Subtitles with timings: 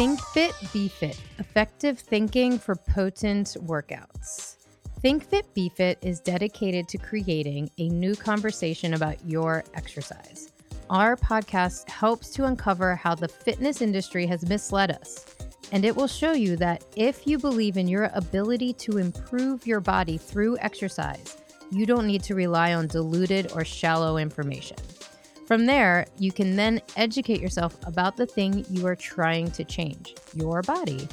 [0.00, 4.56] Think Fit, Be Fit Effective Thinking for Potent Workouts.
[5.02, 10.52] Think Fit, Be Fit is dedicated to creating a new conversation about your exercise.
[10.88, 15.26] Our podcast helps to uncover how the fitness industry has misled us.
[15.70, 19.80] And it will show you that if you believe in your ability to improve your
[19.80, 21.36] body through exercise,
[21.70, 24.78] you don't need to rely on diluted or shallow information.
[25.50, 30.14] From there, you can then educate yourself about the thing you are trying to change
[30.32, 31.08] your body.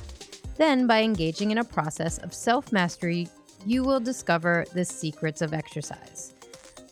[0.57, 3.29] Then, by engaging in a process of self mastery,
[3.65, 6.35] you will discover the secrets of exercise.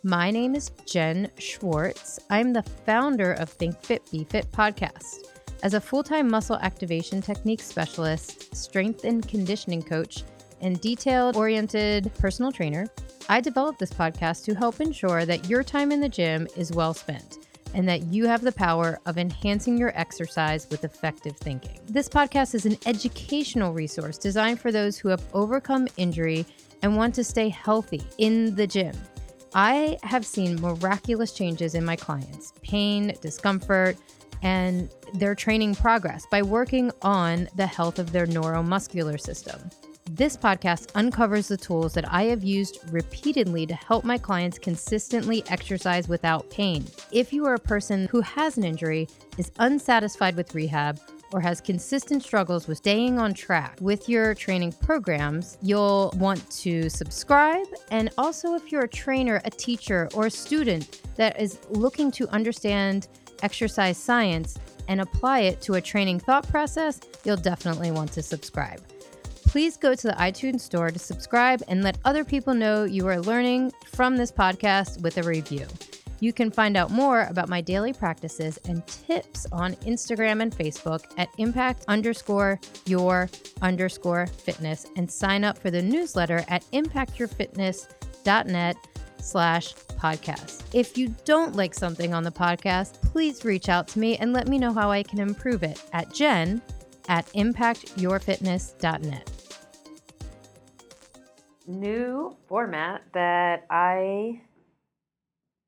[0.01, 2.19] My name is Jen Schwartz.
[2.31, 5.27] I'm the founder of Think Fit Be Fit podcast.
[5.61, 10.23] As a full time muscle activation technique specialist, strength and conditioning coach,
[10.61, 12.87] and detailed oriented personal trainer,
[13.27, 16.93] I developed this podcast to help ensure that your time in the gym is well
[16.93, 17.39] spent
[17.73, 21.79] and that you have the power of enhancing your exercise with effective thinking.
[21.87, 26.45] This podcast is an educational resource designed for those who have overcome injury
[26.81, 28.95] and want to stay healthy in the gym.
[29.53, 33.97] I have seen miraculous changes in my clients pain, discomfort,
[34.41, 39.59] and their training progress by working on the health of their neuromuscular system.
[40.17, 45.43] This podcast uncovers the tools that I have used repeatedly to help my clients consistently
[45.49, 46.85] exercise without pain.
[47.11, 51.01] If you are a person who has an injury, is unsatisfied with rehab,
[51.33, 56.89] or has consistent struggles with staying on track with your training programs, you'll want to
[56.89, 57.67] subscribe.
[57.91, 62.29] And also, if you're a trainer, a teacher, or a student that is looking to
[62.29, 63.09] understand
[63.43, 68.81] exercise science and apply it to a training thought process, you'll definitely want to subscribe
[69.45, 73.19] please go to the iTunes store to subscribe and let other people know you are
[73.19, 75.65] learning from this podcast with a review.
[76.19, 81.03] You can find out more about my daily practices and tips on Instagram and Facebook
[81.17, 83.29] at impact underscore your
[83.61, 88.77] underscore fitness and sign up for the newsletter at impactyourfitness.net
[89.19, 90.61] slash podcast.
[90.73, 94.47] If you don't like something on the podcast, please reach out to me and let
[94.47, 96.61] me know how I can improve it at jen
[97.07, 99.34] at impactyourfitness.net
[101.67, 104.41] new format that I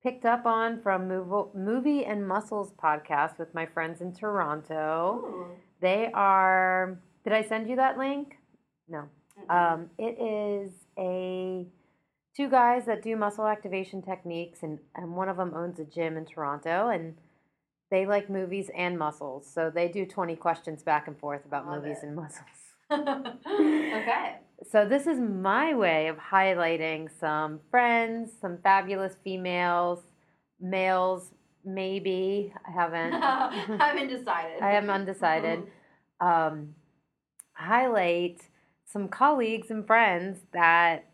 [0.04, 1.08] picked up on from
[1.54, 5.24] Movie and Muscles podcast with my friends in Toronto.
[5.26, 5.46] Ooh.
[5.82, 7.00] They are.
[7.24, 8.38] Did I send you that link?
[8.88, 9.04] No.
[9.50, 11.68] Um, it is a
[12.36, 16.18] two guys that do muscle activation techniques, and, and one of them owns a gym
[16.18, 17.16] in Toronto, and
[17.92, 19.50] they like movies and muscles.
[19.52, 22.08] So they do 20 questions back and forth about Love movies it.
[22.08, 22.48] and muscles.
[22.92, 24.38] okay.
[24.64, 30.00] So this is my way of highlighting some friends, some fabulous females,
[30.60, 31.32] males,
[31.64, 32.54] maybe.
[32.68, 33.14] I haven't.
[33.82, 34.62] I'm undecided.
[34.62, 35.64] I am undecided.
[36.20, 36.74] Um,
[37.54, 38.42] highlight
[38.86, 41.06] some colleagues and friends that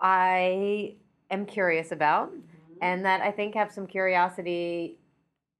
[0.00, 0.96] I
[1.30, 2.82] am curious about mm-hmm.
[2.82, 4.98] and that I think have some curiosity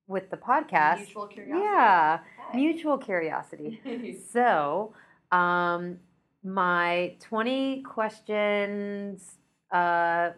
[0.06, 0.98] with the podcast.
[0.98, 1.64] Mutual curiosity.
[1.64, 2.18] Yeah,
[2.48, 2.56] okay.
[2.56, 4.18] mutual curiosity.
[4.32, 4.92] so,
[5.30, 5.98] um,
[6.44, 9.38] my 20 questions,
[9.72, 10.30] uh,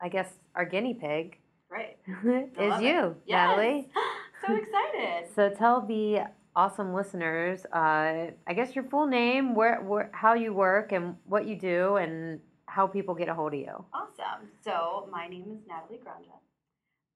[0.00, 1.38] I guess, our guinea pig.
[1.70, 1.98] Right.
[2.08, 3.56] is you, yes.
[3.56, 3.88] Natalie.
[4.46, 5.28] so excited.
[5.34, 6.22] So tell the
[6.56, 11.46] awesome listeners, uh, I guess your full name, where, where, how you work, and what
[11.46, 13.84] you do, and how people get a hold of you.
[13.92, 14.48] Awesome.
[14.64, 16.38] So my name is Natalie Granja.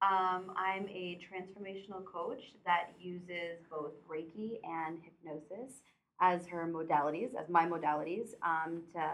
[0.01, 5.81] Um, I'm a transformational coach that uses both Reiki and hypnosis
[6.21, 9.11] as her modalities, as my modalities, um, to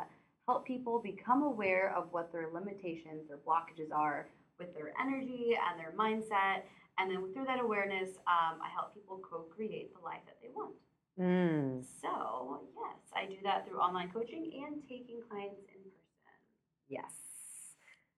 [0.47, 4.28] help people become aware of what their limitations or blockages are
[4.59, 6.63] with their energy and their mindset.
[6.97, 10.50] And then through that awareness, um, I help people co create the life that they
[10.53, 10.75] want.
[11.19, 11.84] Mm.
[12.01, 15.91] So, yes, I do that through online coaching and taking clients in person.
[16.90, 17.11] Yes.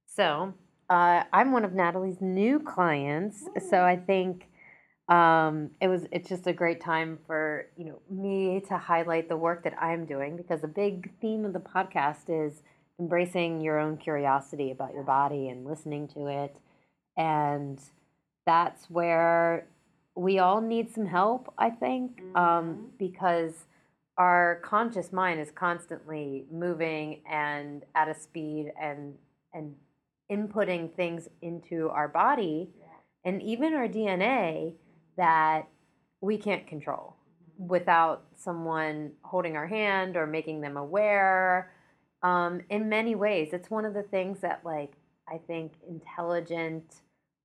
[0.05, 0.53] So,
[0.89, 3.43] uh, I'm one of Natalie's new clients.
[3.43, 3.69] Mm.
[3.69, 4.49] So, I think
[5.09, 9.37] um, it was it's just a great time for you know me to highlight the
[9.37, 12.63] work that I'm doing because the big theme of the podcast is
[12.99, 16.57] embracing your own curiosity about your body and listening to it
[17.17, 17.79] and
[18.45, 19.67] that's where
[20.15, 22.37] we all need some help i think um, mm-hmm.
[22.37, 23.65] um, because
[24.17, 29.15] our conscious mind is constantly moving and at a speed and
[29.53, 29.75] and
[30.31, 32.85] inputting things into our body yeah.
[33.25, 34.71] and even our dna
[35.17, 35.67] that
[36.21, 37.15] we can't control
[37.57, 41.71] without someone holding our hand or making them aware.
[42.21, 44.93] Um, in many ways, it's one of the things that, like,
[45.27, 47.01] I think intelligent,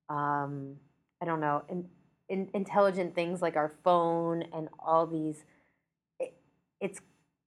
[0.09, 0.75] um,
[1.21, 1.85] I don't know, in,
[2.29, 5.43] in, intelligent things like our phone and all these,
[6.79, 7.01] it's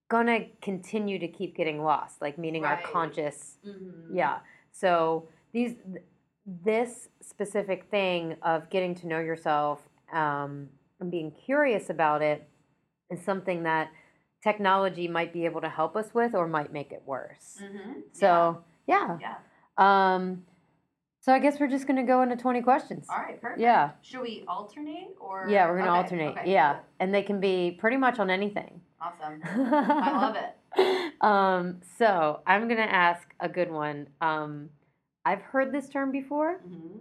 [0.08, 2.84] gonna continue to keep getting lost, like meaning our Right.
[2.84, 4.14] conscious Mhm.
[4.14, 4.40] yeah.
[4.70, 6.04] So these th-
[6.44, 10.68] this specific thing of getting to know yourself um,
[11.00, 12.48] and being curious about it
[13.10, 13.90] is something that
[14.42, 17.58] technology might be able to help us with or might make it worse.
[17.62, 18.02] Mhm.
[18.12, 19.18] So yeah.
[19.20, 19.34] yeah.
[19.78, 20.44] Um,
[21.20, 23.06] so I guess we're just gonna go into twenty questions.
[23.08, 23.60] All right, perfect.
[23.60, 23.90] Yeah.
[24.02, 25.46] Should we alternate or?
[25.48, 26.38] Yeah, we're gonna Okay, alternate.
[26.38, 28.80] okay, yeah, and they can be pretty much on anything.
[29.00, 29.40] Awesome.
[29.44, 31.12] I love it.
[31.20, 34.08] Um, so I'm gonna ask a good one.
[34.20, 34.70] Um,
[35.24, 36.98] I've heard this term before, hmm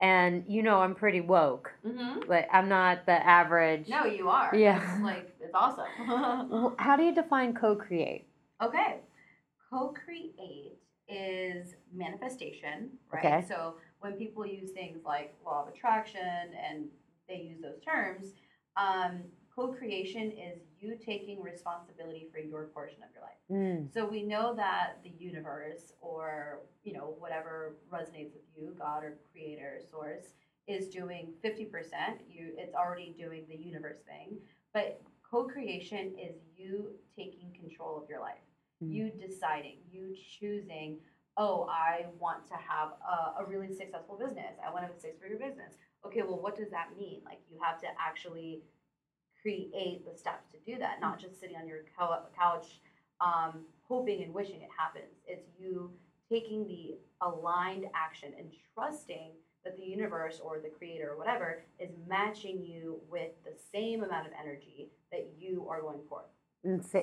[0.00, 1.72] and you know I'm pretty woke.
[1.84, 3.88] hmm Like I'm not the average.
[3.88, 4.54] No, you are.
[4.54, 4.80] Yeah.
[4.94, 6.74] It's like it's awesome.
[6.78, 8.26] How do you define co-create?
[8.62, 8.96] okay.
[9.70, 10.78] Co-create
[11.08, 13.24] is manifestation, right?
[13.24, 13.44] Okay.
[13.48, 16.86] So when people use things like law of attraction and
[17.28, 18.32] they use those terms,
[18.76, 19.22] um,
[19.56, 23.40] co-creation is you taking responsibility for your portion of your life.
[23.50, 29.02] Mm, So we know that the universe or, you know, whatever resonates with you, God
[29.02, 30.34] or creator, source,
[30.68, 31.70] is doing 50%.
[32.28, 34.36] You it's already doing the universe thing.
[34.74, 38.44] But co-creation is you taking control of your life.
[38.84, 38.92] Mm.
[38.92, 40.98] You deciding, you choosing,
[41.38, 44.54] oh, I want to have a, a really successful business.
[44.64, 45.74] I want to have a six-figure business.
[46.04, 47.22] Okay, well, what does that mean?
[47.24, 48.60] Like you have to actually
[49.46, 51.84] create the steps to do that, not just sitting on your
[52.36, 52.80] couch
[53.20, 55.20] um, hoping and wishing it happens.
[55.26, 55.90] It's you
[56.28, 59.30] taking the aligned action and trusting
[59.64, 64.26] that the universe or the creator or whatever is matching you with the same amount
[64.26, 66.22] of energy that you are going for.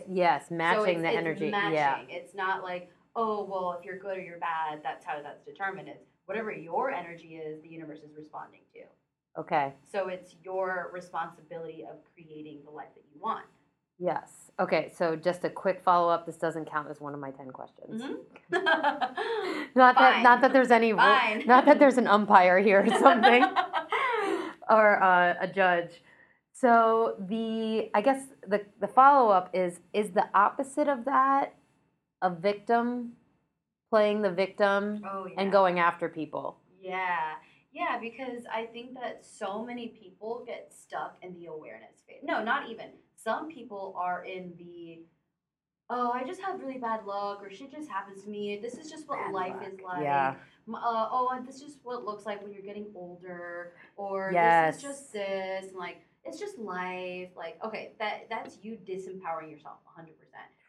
[0.09, 1.49] Yes, so matching it's, the it's energy.
[1.49, 1.73] Matching.
[1.73, 2.01] Yeah.
[2.09, 5.87] It's not like, oh, well, if you're good or you're bad, that's how that's determined.
[5.87, 8.81] It's whatever your energy is, the universe is responding to.
[9.37, 9.73] Okay.
[9.91, 13.45] So it's your responsibility of creating the life that you want.
[13.99, 14.51] Yes.
[14.59, 14.91] Okay.
[14.95, 16.25] So just a quick follow up.
[16.25, 18.01] This doesn't count as one of my ten questions.
[18.01, 18.17] Mhm.
[19.75, 20.21] Not that.
[20.23, 20.93] Not that there's any.
[20.93, 21.45] Fine.
[21.47, 23.43] Not that there's an umpire here or something.
[24.69, 26.01] or uh, a judge.
[26.53, 31.55] So the I guess the the follow up is is the opposite of that
[32.21, 33.13] a victim
[33.89, 35.41] playing the victim oh, yeah.
[35.41, 36.57] and going after people.
[36.81, 37.33] Yeah.
[37.73, 42.19] Yeah, because I think that so many people get stuck in the awareness phase.
[42.23, 42.87] No, not even.
[43.15, 44.99] Some people are in the
[45.89, 48.57] oh, I just have really bad luck or shit just happens to me.
[48.61, 49.67] This is just what Bad life luck.
[49.73, 50.03] is like.
[50.03, 50.35] Yeah.
[50.67, 50.77] Uh,
[51.11, 54.75] oh, this is just what it looks like when you're getting older or Yes.
[54.75, 57.29] this is just this and like it's just life.
[57.35, 60.05] Like, okay, that that's you disempowering yourself 100%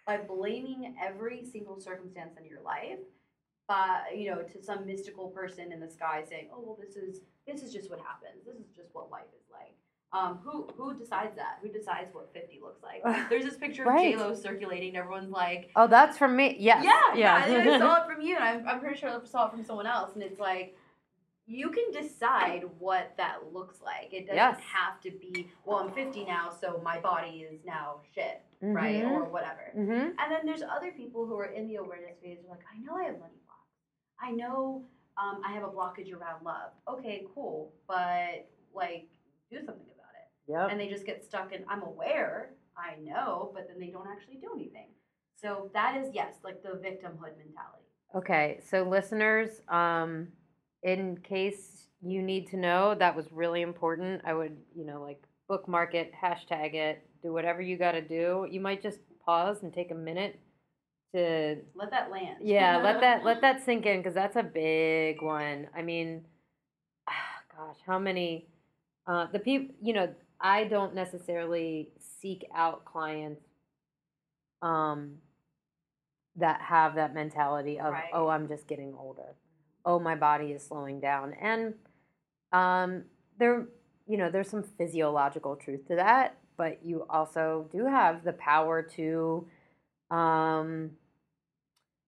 [0.07, 2.99] by blaming every single circumstance in your life
[3.67, 7.21] by you know to some mystical person in the sky saying oh well this is
[7.47, 9.75] this is just what happens this is just what life is like
[10.13, 14.15] um who who decides that who decides what 50 looks like there's this picture Right.
[14.15, 16.57] of j-lo circulating and everyone's like Oh, that's from me.
[16.59, 16.85] Yes.
[16.85, 19.47] yeah yeah i i saw it from you and I'm, I'm pretty sure i saw
[19.47, 20.77] it from someone else and it's like
[21.47, 24.59] you can decide what that looks like it doesn't Yes.
[24.61, 29.11] have to be well i'm 50 now so my body is now shit right Mhm.
[29.11, 30.15] or whatever Mhm.
[30.19, 32.39] and then there's other people who are in the awareness phase.
[32.41, 33.35] Who are like, I know I have money.
[34.25, 34.85] I know
[35.17, 36.71] um, I have a blockage around love.
[36.89, 39.09] Okay, cool, but like,
[39.51, 40.51] do something about it.
[40.51, 40.67] Yeah.
[40.67, 41.65] And they just get stuck in.
[41.69, 42.51] I'm aware.
[42.77, 44.89] I know, but then they don't actually do anything.
[45.41, 47.85] So that is yes, like the victimhood mentality.
[48.15, 50.29] Okay, so listeners, um,
[50.83, 54.23] in case you need to know, that was really important.
[54.25, 58.47] I would, you know, like bookmark it, hashtag it, do whatever you got to do.
[58.51, 60.41] You might just pause and take a minute
[61.15, 62.39] to, Let that land.
[62.43, 65.69] yeah, let that let that sink in because that's a big one.
[65.77, 66.25] I mean,
[67.57, 68.47] gosh, how many?
[69.07, 71.91] Uh, the people, you know, I don't necessarily
[72.21, 73.43] seek out clients.
[74.63, 75.19] Um,
[76.37, 78.11] that have that mentality of Right.
[78.13, 79.37] oh i'm just getting older
[79.85, 81.75] oh my body is slowing down and
[82.53, 83.05] um
[83.39, 83.67] there
[84.07, 88.83] you know there's some physiological truth to that but you also do have the power
[88.83, 89.47] to
[90.11, 90.91] um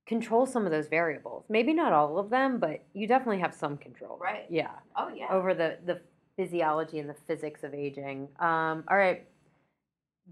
[0.06, 3.76] control some of those variables maybe not all of them but you definitely have some
[3.76, 4.46] control Right.
[4.48, 5.26] yeah Oh yeah.
[5.30, 6.00] over the the
[6.36, 9.26] physiology and the physics of aging um all right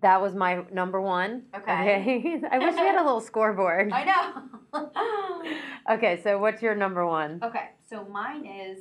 [0.03, 2.41] that was my number one Okay.
[2.51, 4.83] i wish we had a little scoreboard I know.
[5.91, 7.41] Okay, so what's your number one?
[7.43, 8.79] Okay, so mine is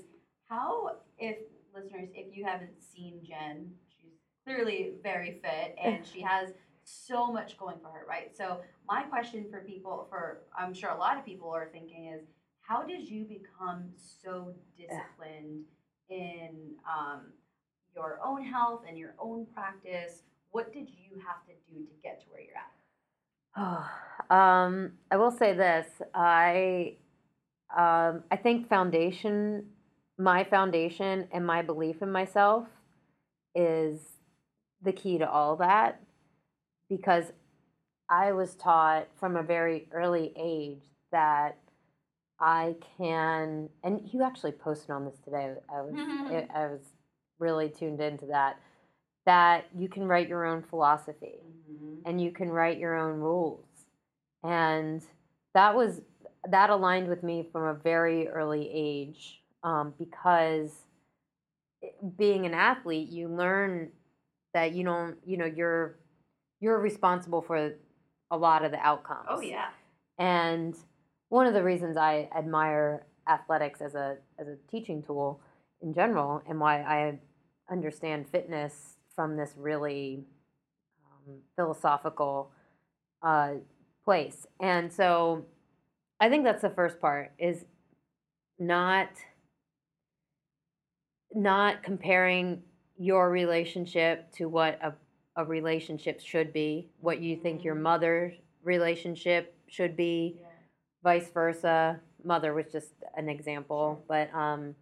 [0.50, 1.36] how if
[1.76, 4.14] listeners, if you haven't seen Jen, she's
[4.46, 6.50] clearly very fit and she has
[6.84, 8.36] so much going for her, right?
[8.36, 12.26] So my question for people, for I'm sure a lot of people are thinking is,
[12.62, 15.66] how did you become so disciplined
[16.10, 17.34] in um,
[17.96, 20.24] your own health and your own practice?
[20.52, 22.72] What did you have to do to get to where you're at?
[24.36, 25.88] um, I will say this.
[26.14, 26.96] I
[27.76, 29.66] um, I think foundation,
[30.18, 32.68] my foundation, and my belief in myself
[33.56, 34.00] is
[34.84, 36.03] the key to all that
[36.90, 37.32] because
[38.10, 41.58] I was taught from a very early age that
[42.40, 45.54] I can, and you actually posted on this today.
[45.74, 46.82] I was I, I was
[47.40, 48.60] really tuned into that.
[49.26, 51.40] That you can write your own philosophy
[51.72, 52.02] Mhm.
[52.06, 53.86] and you can write your own rules,
[54.44, 55.02] and
[55.54, 56.02] that was
[56.50, 60.86] that aligned with me from a very early age um, because
[62.18, 63.92] being an athlete, you learn
[64.54, 65.96] that you don't, you know, you're
[66.64, 67.74] you're responsible for
[68.32, 69.28] a lot of the outcomes.
[69.30, 69.68] Oh yeah.
[70.18, 70.74] And
[71.28, 75.42] one of the reasons I admire athletics as a as a teaching tool
[75.82, 77.20] in general, and why I
[77.70, 80.24] understand fitness from this really
[81.06, 82.52] um, philosophical
[83.22, 83.56] uh,
[84.06, 85.46] place, and so
[86.22, 87.66] I think that's the first part is
[88.58, 89.10] not
[91.36, 92.62] not comparing
[92.98, 94.94] your relationship to what a,
[95.36, 97.82] a relationship should be, what you think your Mhm.
[97.82, 100.48] mother's relationship should be, Yeah.
[101.04, 102.02] vice versa.
[102.24, 104.76] Mother was just an example, but um,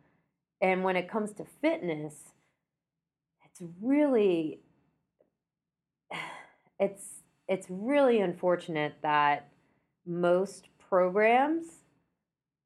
[0.62, 2.34] and when it comes to fitness,
[3.46, 4.62] it's really
[6.80, 9.50] it's it's really unfortunate that
[10.06, 11.84] most programs,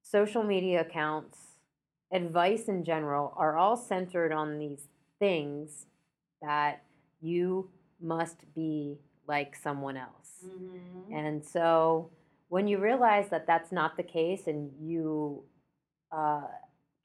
[0.02, 1.58] social media accounts,
[2.12, 4.88] advice in general are all centered on these
[5.20, 5.88] things
[6.42, 6.85] that
[7.26, 10.46] you must be like someone else.
[10.46, 11.14] Mhm.
[11.14, 12.10] And so
[12.50, 15.44] when you realize that that's not the case and you
[16.12, 16.48] uh,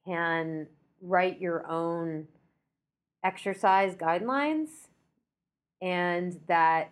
[0.05, 0.69] can
[1.00, 2.29] write your own
[3.25, 4.89] exercise guidelines
[5.81, 6.91] and that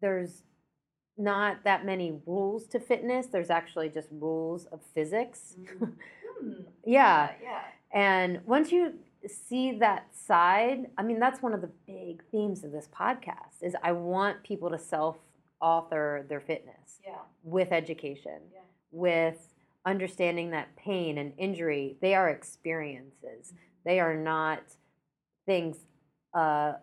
[0.00, 0.42] there's
[1.16, 5.56] not that many rules to fitness, there's actually just rules of physics.
[5.60, 5.94] Mhm.
[6.42, 6.62] Hmm.
[6.84, 7.30] yeah.
[7.40, 7.62] Yeah.
[7.92, 8.94] And once you
[9.28, 13.76] see that side, I mean, that's one of the big themes of this podcast is
[13.82, 17.18] I want people to self-author their fitness Yeah.
[17.42, 18.60] with education, Yeah.
[18.90, 19.48] with
[19.84, 23.52] understanding that pain and injury, they are experiences.
[23.84, 24.76] They are not
[25.46, 25.84] things
[26.34, 26.74] uh,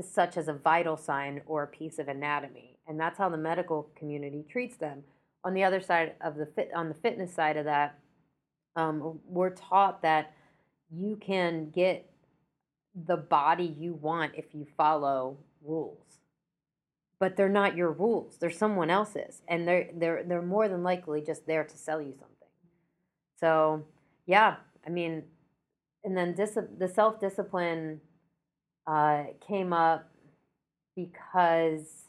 [0.00, 2.78] such as a vital sign or a piece of anatomy.
[2.86, 5.02] And that's how the medical community treats them.
[5.44, 7.98] On the other side of the fit, on the fitness side of that,
[8.76, 10.32] um, we're taught that
[10.90, 12.10] you can get
[12.94, 16.18] the body you want if you follow rules.
[17.18, 21.22] But they're not your rules they're someone else's and they're they're they're more than likely
[21.22, 22.48] just there to sell you something.
[23.40, 23.84] So
[24.26, 25.22] yeah i mean
[26.04, 28.00] and then dis- the self-discipline
[28.86, 30.08] uh, came up
[30.94, 32.08] because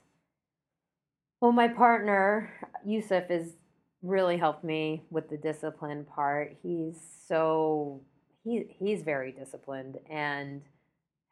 [1.41, 2.51] well my partner
[2.85, 3.53] yusuf is
[4.01, 6.55] really helped me with the discipline part.
[6.61, 8.01] He's so
[8.47, 10.61] he he's very disciplined and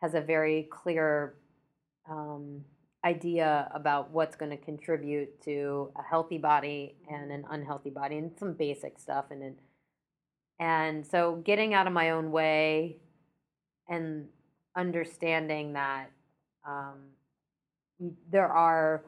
[0.01, 1.35] has a very clear
[2.09, 2.63] um,
[3.03, 8.31] idea about what's going to contribute to a healthy body and an unhealthy body and
[8.37, 9.59] some basic stuff and it,
[10.59, 12.97] and so getting out of my own way
[13.87, 14.27] and
[14.75, 16.11] understanding that
[16.67, 16.95] um,
[18.29, 19.03] there are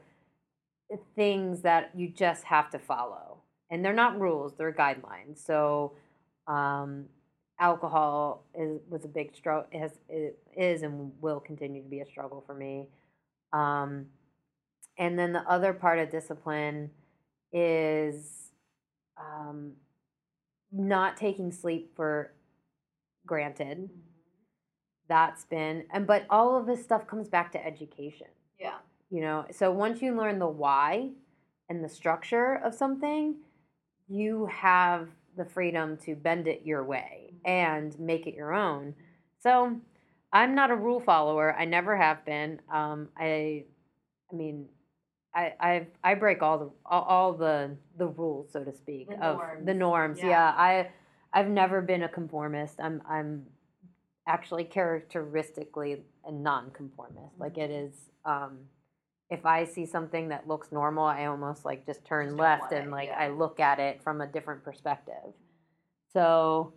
[1.15, 5.45] things that you just have to follow and they're not rules they're guidelines.
[5.45, 5.93] So
[6.47, 7.05] um,
[7.59, 12.05] alcohol is was a big struggle has it is and will continue to be a
[12.05, 12.87] struggle for me.
[13.53, 14.07] Um,
[14.97, 16.89] and then the other part of discipline
[17.51, 18.51] is
[19.17, 19.73] um,
[20.71, 22.33] not taking sleep for
[23.25, 23.89] granted.
[25.07, 28.27] That's been and but all of this stuff comes back to education.
[28.59, 28.77] Yeah.
[29.11, 31.11] you know so once you learn the why
[31.69, 33.35] and the structure of something
[34.07, 38.93] you have the freedom to bend it your way and make it your own
[39.41, 39.75] so
[40.33, 43.63] i'm not a rule follower i never have been um, i
[44.31, 44.67] i mean
[45.35, 49.23] I, I I break all the all, all the the rules so to speak The
[49.23, 50.29] of the norms, norms yeah.
[50.29, 50.89] yeah I
[51.31, 53.45] I've never been a conformist I'm I'm
[54.27, 57.39] actually characteristically a nonconformist.
[57.39, 57.93] Like it is,
[58.25, 58.59] um,
[59.29, 62.87] if I see something that looks normal, I almost like just turn Just left and
[62.87, 63.19] it, like yeah.
[63.19, 65.33] I look at it from a different perspective.
[66.13, 66.73] So,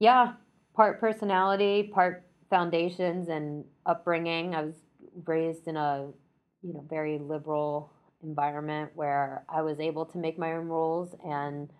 [0.00, 0.32] yeah,
[0.74, 4.54] part personality, part foundations and upbringing.
[4.54, 4.74] I was
[5.26, 6.06] raised in a,
[6.62, 7.90] you know, very liberal
[8.22, 11.70] environment where I was able to make my own rules and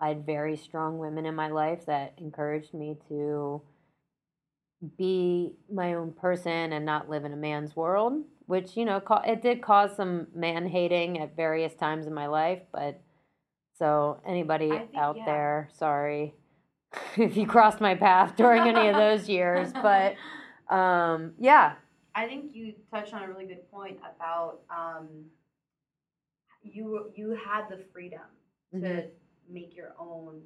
[0.00, 3.62] I had very strong women in my life that encouraged me to
[4.98, 9.40] be my own person and not live in a man's world, which you know it
[9.40, 12.60] did cause some man hating at various times in my life.
[12.72, 13.00] But
[13.78, 15.24] so anybody think- out yeah.
[15.24, 16.34] there, sorry
[17.16, 19.72] if you crossed my path during any of those years.
[19.72, 20.16] But
[20.74, 21.74] um, yeah,
[22.14, 25.08] I think you touched on a really good point about um,
[26.62, 28.20] you you had the freedom
[28.72, 29.10] to Mhm.
[29.48, 30.42] make your own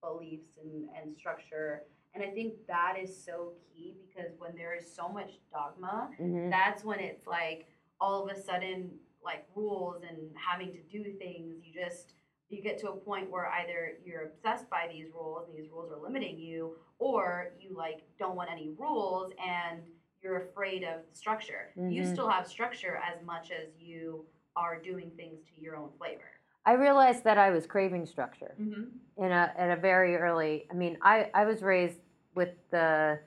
[0.00, 1.84] beliefs and, and structure.
[2.14, 6.50] And I think that is so key because when there is so much dogma, mhm,
[6.50, 7.68] that's when it's like
[8.00, 12.14] all of a sudden like rules and having to do things you just
[12.50, 15.90] you get to a point where either you're obsessed by these rules and these rules
[15.92, 19.80] are limiting you or you like don't want any rules and
[20.22, 22.12] you're afraid of structure you Mhm.
[22.12, 24.26] still have structure as much as you
[24.56, 26.24] are doing things to your own flavor
[26.66, 28.54] I realized that I was craving structure.
[28.60, 28.84] mm-hmm.
[29.24, 32.00] in a at a very early i mean i i was raised
[32.34, 33.20] with the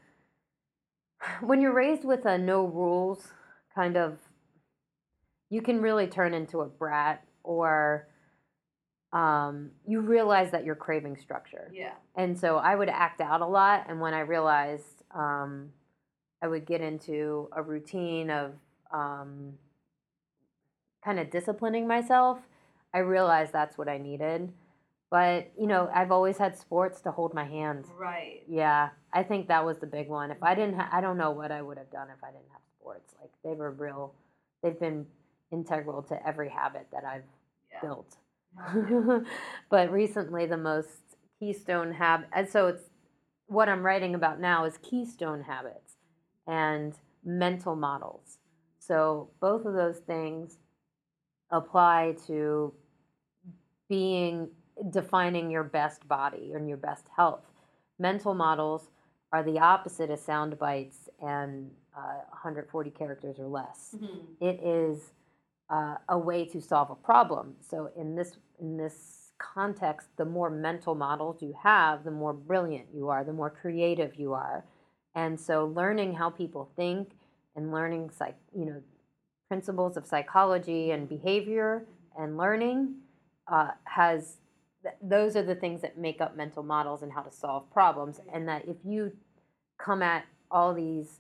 [1.42, 3.32] when you're raised with a no rules
[3.74, 4.18] kind of
[5.50, 8.08] you can really turn into a brat or
[9.14, 11.72] um, you realize that you're craving structure.
[11.72, 11.94] Yeah.
[12.16, 15.70] And so i would act out a lot and when i realized um,
[16.42, 18.54] i would get into a routine of
[18.92, 19.54] um,
[21.06, 22.40] kind of disciplining myself
[22.94, 24.52] i realized that's what i needed.
[25.12, 27.86] But you know i've always had sports to hold my hand.
[27.98, 28.42] Right.
[28.50, 30.32] Yeah i think that was the big one.
[30.32, 32.52] If i didn't ha- i don't know what i would have done if i didn't
[32.52, 33.14] have sports.
[33.22, 34.16] Like they were real
[34.64, 35.06] they've been
[35.52, 37.30] integral to every habit that i've
[37.72, 37.80] yeah.
[37.82, 38.18] built
[39.70, 42.84] but recently the most keystone habit and so it's
[43.48, 45.96] what i'm writing about now is keystone habits
[46.48, 46.94] and
[47.24, 48.38] mental models.
[48.80, 50.58] So both of those things
[51.52, 52.74] apply to
[53.90, 54.50] being
[54.90, 57.44] defining your best body and your best health.
[58.00, 58.90] Mental models
[59.32, 63.96] are the opposite of sound bites and uh, 140 characters or less.
[63.96, 64.10] Mhm.
[64.42, 65.12] it is
[65.70, 67.56] uh, a way to solve a problem.
[67.62, 72.88] So in this in this context, the more mental models you have, the more brilliant
[72.94, 74.66] you are, the more creative you are.
[75.16, 77.12] And so learning how people think
[77.56, 78.82] and learning psych, you know,
[79.48, 81.86] principles of psychology and behavior
[82.18, 82.96] and learning
[83.52, 84.38] uh, has
[84.82, 88.20] th- those are the things that make up mental models and how to solve problems.
[88.34, 89.12] And that if you
[89.78, 91.20] come at all these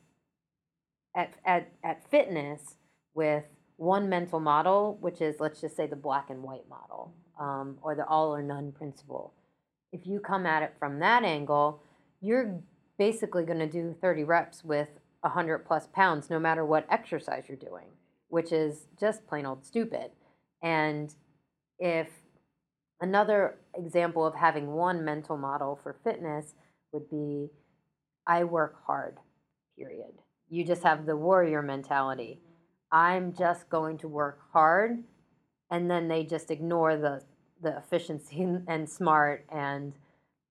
[1.15, 2.75] at, at, at fitness
[3.13, 3.43] with
[3.83, 7.95] one mental model, which is, let's just say, the black and white model um, or
[7.95, 9.33] the all or none principle.
[9.91, 11.81] If you come at it from that angle,
[12.21, 12.61] you're
[12.97, 14.87] basically going to do 30 reps with
[15.21, 17.87] 100 plus pounds no matter what exercise you're doing,
[18.29, 20.11] which is just plain old stupid.
[20.61, 21.13] And
[21.79, 22.07] if
[23.01, 26.53] another example of having one mental model for fitness
[26.91, 27.49] would be
[28.25, 29.17] I work hard,
[29.77, 30.13] period.
[30.49, 32.39] You just have the warrior mentality.
[32.93, 35.03] I'm just going to work hard,
[35.69, 37.23] and then they just ignore the
[37.61, 39.93] the efficiency and, and smart and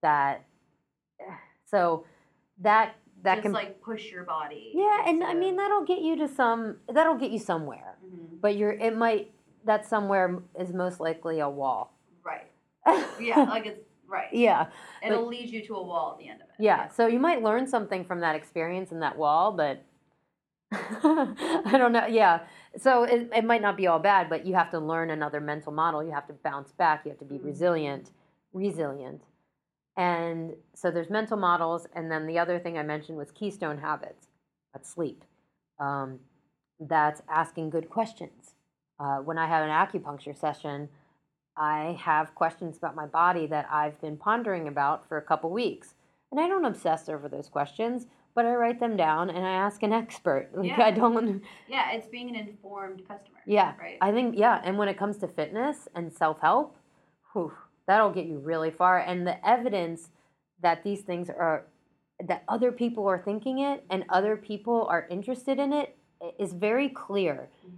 [0.02, 0.44] that.
[1.72, 2.04] So
[2.60, 6.16] that that just can like push your body yeah, and I mean that'll get you
[6.16, 8.40] to some that'll get you somewhere, Mhm.
[8.42, 9.32] but you're it might
[9.64, 11.94] that somewhere is most likely a wall.
[12.22, 12.50] right
[13.18, 14.66] yeah like it's right yeah,
[15.02, 16.88] it'll lead you to a wall at the end of it yeah.
[16.88, 19.82] So you might learn something from that experience in that wall, but
[21.04, 22.06] I don't know.
[22.06, 22.40] Yeah.
[22.78, 25.72] So it, it might not be all bad, but you have to learn another mental
[25.72, 26.02] model.
[26.02, 27.04] You have to bounce back.
[27.04, 27.44] You have to be Mhm.
[27.44, 28.10] resilient,
[28.52, 29.22] resilient.
[29.96, 34.28] And so there's mental models, and then the other thing I mentioned was keystone habits.
[34.72, 35.22] That's sleep.
[35.78, 36.20] Um,
[36.80, 38.54] that's asking good questions.
[38.98, 40.88] Uh, when I have an acupuncture session,
[41.56, 45.94] I have questions about my body that I've been pondering about for a couple weeks.
[46.30, 49.82] And I don't obsess over those questions, but I write them down and I ask
[49.82, 50.50] an expert.
[50.56, 50.82] Like Yeah.
[50.84, 53.74] I don't yeah it's being an informed customer Yeah.
[53.78, 56.76] right I think yeah, and when it comes to fitness and self-help,
[57.86, 60.10] that'll get you really far and the evidence
[60.62, 61.66] that these things are
[62.26, 65.96] that other people are thinking it and other people are interested in it
[66.38, 67.72] is very clear Mhm.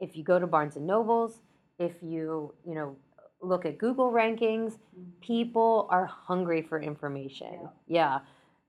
[0.00, 1.42] if you go to Barnes and Nobles,
[1.78, 2.96] if you, you know,
[3.42, 5.20] look at Google rankings, Mhm.
[5.20, 7.52] people are hungry for information.
[7.62, 7.68] Yeah.
[7.86, 8.20] Yeah.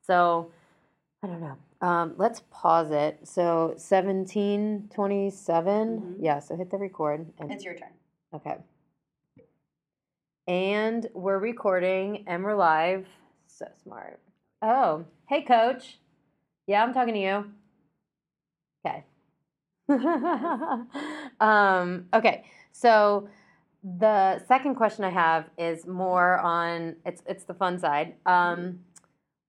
[0.02, 0.52] So
[1.24, 1.58] I don't know.
[1.82, 3.20] Um, let's pause it.
[3.24, 6.02] So 1727.
[6.02, 6.16] Mhm.
[6.20, 7.32] Yeah, so hit the record.
[7.40, 7.90] And, it's your turn
[8.34, 8.58] okay.
[10.48, 13.08] And we're recording and we're live.
[13.48, 14.20] So smart.
[14.62, 16.00] Oh, hey, coach.
[16.68, 17.52] Yeah, I'm talking to you.
[18.86, 19.04] Okay.
[21.40, 22.46] um, okay.
[22.72, 23.30] So
[23.84, 28.16] the second question I have is more on it's it's the fun side.
[28.26, 28.80] Um,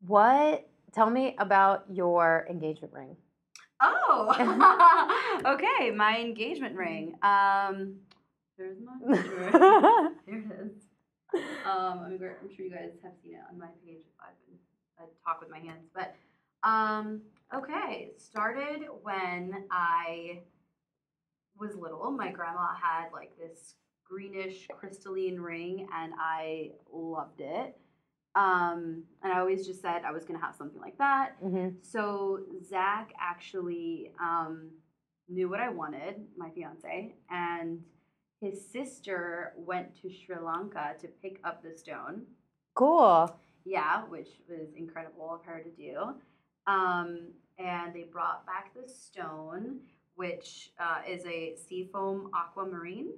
[0.07, 0.69] what?
[0.93, 3.17] Tell me about your engagement ring.
[3.81, 5.91] Oh, okay.
[5.91, 7.15] My engagement ring.
[7.23, 7.97] Um,
[8.59, 10.15] there's my engagement ring.
[10.27, 10.73] Here it is.
[11.65, 14.59] Um, I'm, I'm sure you guys have seen it on my page if I've been
[14.99, 15.89] I talk with my hands.
[15.95, 16.15] But
[16.63, 17.23] um,
[17.55, 20.41] okay, started when I
[21.59, 22.11] was little.
[22.11, 23.75] My grandma had like this
[24.05, 27.77] greenish crystalline ring, and I loved it.
[28.35, 31.37] Um, and I always just said I was gonna have something like that.
[31.41, 34.71] hmm So Zach actually um,
[35.29, 37.81] knew what I wanted, my fiance, and
[38.41, 42.23] his sister went to Sri Lanka to pick up the stone.
[42.75, 43.35] Cool.
[43.65, 46.15] Yeah, which was incredible of her to do.
[46.67, 49.81] Um, and they brought back the stone,
[50.17, 53.13] which uh, is a seafoam aquamarine,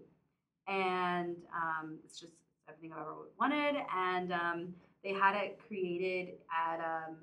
[0.69, 2.33] and um, it's just
[2.69, 3.77] everything I've ever wanted.
[3.97, 4.75] And um,
[5.05, 7.17] they had it created at um,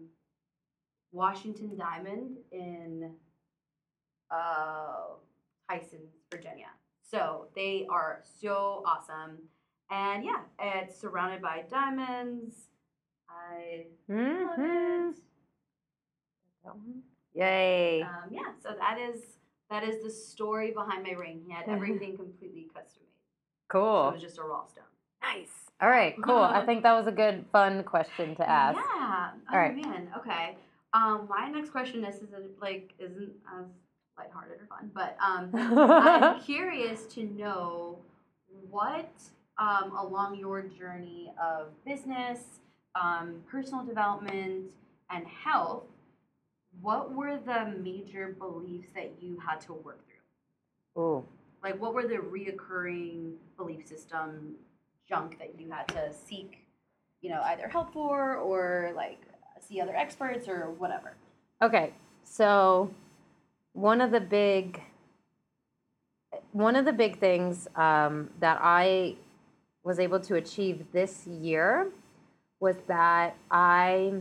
[1.11, 3.11] Washington Diamond in
[4.29, 5.15] uh,
[5.69, 5.99] Tyson,
[6.31, 6.67] Virginia.
[7.01, 9.39] So they are so awesome.
[9.89, 12.55] And yeah, it's surrounded by diamonds.
[13.29, 15.15] I love hmm it.
[17.33, 18.01] Yay.
[18.01, 19.21] Um, yeah, so that is
[19.69, 21.41] that is the story behind my ring.
[21.45, 23.73] He had everything completely custom made.
[23.73, 24.09] So cool.
[24.09, 24.83] it was just a raw stone.
[25.21, 25.60] Nice.
[25.81, 26.37] All right, cool.
[26.37, 28.77] I think that was a good, fun question to ask.
[28.77, 29.31] Yeah.
[29.49, 29.75] Oh All right.
[29.75, 30.09] man.
[30.15, 30.55] Okay.
[30.93, 33.65] Um, my next question is, is it, like isn't as
[34.15, 37.97] lighthearted or fun, but um, I'm curious to know
[38.69, 39.09] what
[39.57, 42.39] um, along your journey of business,
[42.93, 44.65] um, personal development,
[45.09, 45.83] and health,
[46.81, 51.03] what were the major beliefs that you had to work through?
[51.03, 51.25] Oh.
[51.63, 54.55] Like, what were the reoccurring belief system
[55.11, 56.59] junk that you had to seek,
[57.21, 59.19] you know, either help for or like
[59.59, 61.17] see other experts or whatever?
[61.61, 61.93] Okay,
[62.23, 62.91] so
[63.73, 64.81] one of the big
[66.53, 69.15] one of the big things um, that I
[69.83, 71.89] was able to achieve this year
[72.61, 74.13] was that I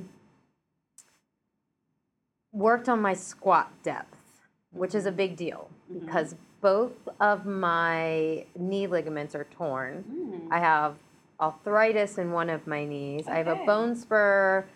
[2.52, 4.16] worked on my squat depth,
[4.72, 6.00] which is a big deal Mhm.
[6.06, 10.04] because both of my knee ligaments are torn.
[10.10, 10.52] Mm.
[10.52, 10.96] I have
[11.40, 13.26] arthritis in one of my knees.
[13.26, 14.66] I have a bone spur,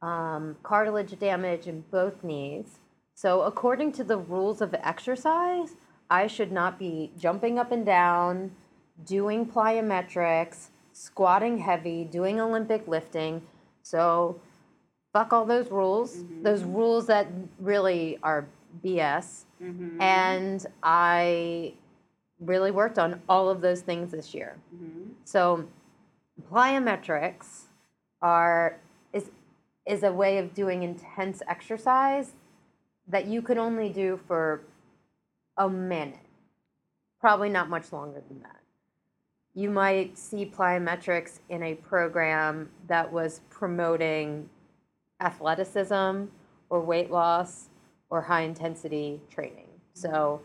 [0.00, 2.78] um, cartilage damage in both knees.
[3.14, 5.76] So, according to the rules of exercise,
[6.10, 8.52] I should not be jumping up and down,
[9.04, 13.42] doing plyometrics, squatting heavy, doing Olympic lifting.
[13.82, 14.40] So,
[15.12, 16.24] fuck all those rules.
[16.42, 18.46] Those rules that really are
[18.84, 19.44] BS.
[19.64, 20.00] Mhm.
[20.00, 21.74] And I
[22.40, 24.56] really worked on all of those things this year.
[24.74, 25.14] Mhm.
[25.24, 25.68] So
[26.50, 27.66] plyometrics
[28.20, 28.80] are
[29.12, 29.30] is
[29.86, 32.34] is a way of doing intense exercise
[33.06, 34.62] that you can only do for
[35.56, 36.18] a minute.
[37.20, 38.60] Probably not much longer than that.
[39.54, 44.50] You might see plyometrics in a program that was promoting
[45.20, 46.24] athleticism
[46.70, 47.68] or weight loss
[48.10, 49.68] or high intensity training.
[49.94, 50.40] So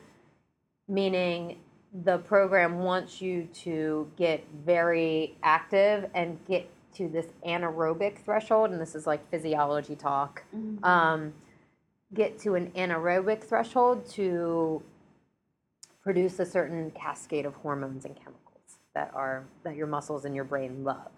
[0.88, 1.58] meaning
[2.04, 8.82] the program wants you to get very active and get to this anaerobic threshold, and
[8.82, 10.44] this is like physiology talk.
[10.54, 10.84] Mhm.
[10.84, 11.34] Um,
[12.14, 14.82] get to an anaerobic threshold to
[16.02, 20.46] produce a certain cascade of hormones and chemicals that are that your muscles and your
[20.46, 21.12] brain love,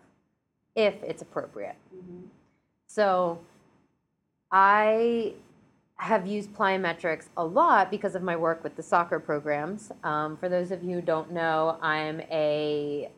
[0.76, 1.78] if it's appropriate.
[1.96, 2.28] Mhm.
[2.88, 3.40] So
[4.52, 5.36] I
[6.02, 9.92] have used plyometrics a lot because of my work with the soccer programs.
[10.04, 13.12] Um, for those of you who don't know, I'm a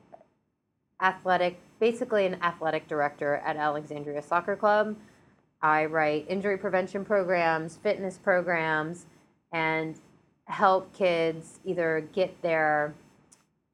[1.01, 4.97] athletic, basically an athletic director at Alexandria Soccer Club.
[5.61, 9.05] I write injury prevention programs, fitness programs,
[9.53, 9.97] and
[10.47, 12.93] help kids either get their.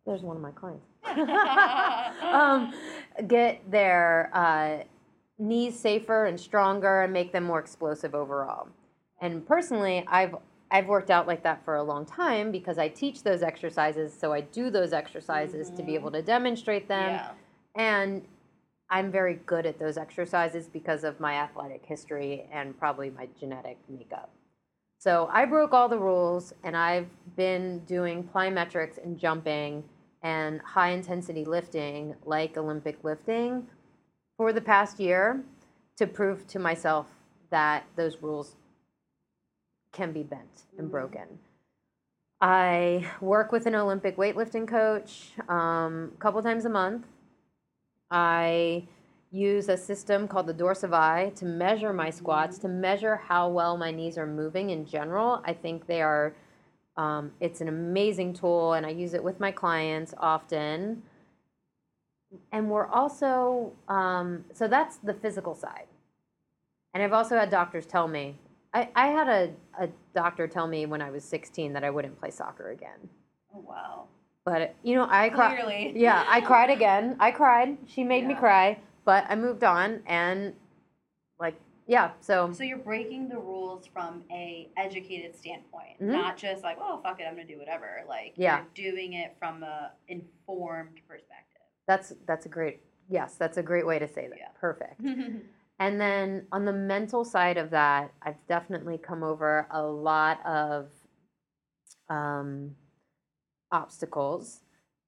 [0.06, 0.86] There's one of my clients.
[2.22, 2.74] um,
[3.28, 4.84] get their uh,
[5.40, 8.68] knees safer and stronger and make them more explosive overall.
[9.22, 10.36] And personally, I've
[10.72, 14.32] I've worked out like that for a long time because I teach those exercises, so
[14.34, 16.18] I do those exercises to be able mm-hmm.
[16.18, 17.12] to demonstrate them.
[17.14, 17.32] yeah.
[17.76, 18.24] And
[18.90, 23.78] I'm very good at those exercises because of my athletic history and probably my genetic
[23.88, 24.32] makeup.
[24.98, 29.84] So I broke all the rules and I've been doing plyometrics and jumping
[30.24, 33.68] and high intensity lifting, like Olympic lifting,
[34.38, 35.44] for the past year
[35.98, 37.08] to prove to myself
[37.52, 38.56] that those rules
[39.92, 40.92] can be bent and Mhm.
[40.92, 41.40] broken.
[42.42, 47.06] I work with an Olympic weightlifting coach um, a couple times a month.
[48.10, 48.88] I
[49.32, 53.92] use a system called the Dorsify to measure my squats, to measure how well my
[53.92, 55.42] knees are moving in general.
[55.46, 56.34] I think they are,
[56.98, 61.04] um, it's an amazing tool, and I use it with my clients often.
[62.52, 65.88] And we're also, um, so that's the physical side.
[66.94, 68.36] And I've also had doctors tell me,
[68.74, 72.20] I, I had a, a doctor tell me when I was 16 that I wouldn't
[72.20, 73.10] play soccer again.
[73.56, 74.06] Oh wow.
[74.46, 75.56] But, you know, I cried.
[75.56, 75.94] Clearly.
[75.96, 77.16] Yeah, I cried again.
[77.20, 77.78] I cried.
[77.88, 80.54] She made me cry, but I moved on and
[81.40, 81.56] like
[81.88, 86.12] yeah, so So you're breaking the rules from a educated standpoint, Mhm.
[86.12, 88.04] not just like, oh fuck it, I'm gonna do whatever.
[88.08, 88.64] Like Yeah.
[88.76, 91.62] you're doing it from a informed perspective.
[91.88, 94.38] that's that's a great yes, that's a great way to say that.
[94.38, 94.50] Yeah.
[94.60, 95.02] Perfect.
[95.80, 100.90] And then on the mental side of that, I've definitely come over a lot of
[102.10, 102.76] um,
[103.72, 104.60] obstacles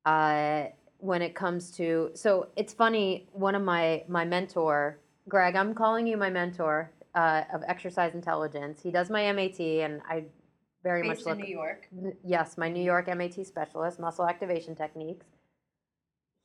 [0.06, 0.66] uh,
[0.98, 2.12] when it comes to.
[2.14, 3.28] So it's funny.
[3.34, 8.82] One of my my mentor, Greg, I'm calling you my mentor uh, of exercise intelligence.
[8.82, 10.24] He does my MAT, and I
[10.84, 11.44] very Based much in.
[11.44, 11.88] New York.
[12.24, 15.26] Yes, my New York MAT specialist, muscle activation techniques.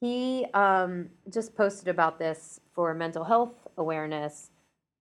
[0.00, 4.50] He um, just posted about this for mental health awareness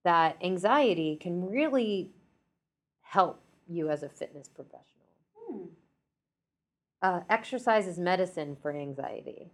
[0.04, 2.12] that anxiety can really
[3.02, 4.86] help you as a fitness professional.
[5.36, 5.66] Hmm.
[7.02, 9.52] Uh, exercise is medicine for anxiety.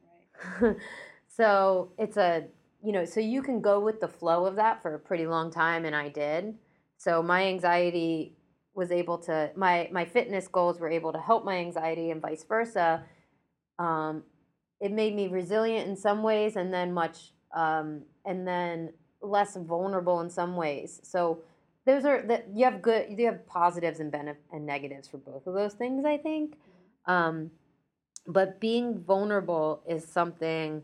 [0.62, 0.76] Right.
[1.28, 2.46] so it's a,
[2.84, 5.52] you know, so you can go with the flow of that for a pretty long
[5.52, 6.56] time, and I did.
[6.98, 8.36] So my anxiety
[8.74, 12.44] was able to my my fitness goals were able to help my anxiety and vice
[12.44, 13.04] versa.
[13.80, 14.24] Um,
[14.80, 20.22] it made me resilient in some ways, and then much, um, and then less vulnerable
[20.22, 21.00] in some ways.
[21.04, 21.40] So
[21.86, 25.48] those are that you have good you have positives and benef- and negatives for both
[25.48, 26.06] of those things.
[26.06, 26.58] I think,
[27.06, 27.52] um,
[28.28, 30.84] but being vulnerable is something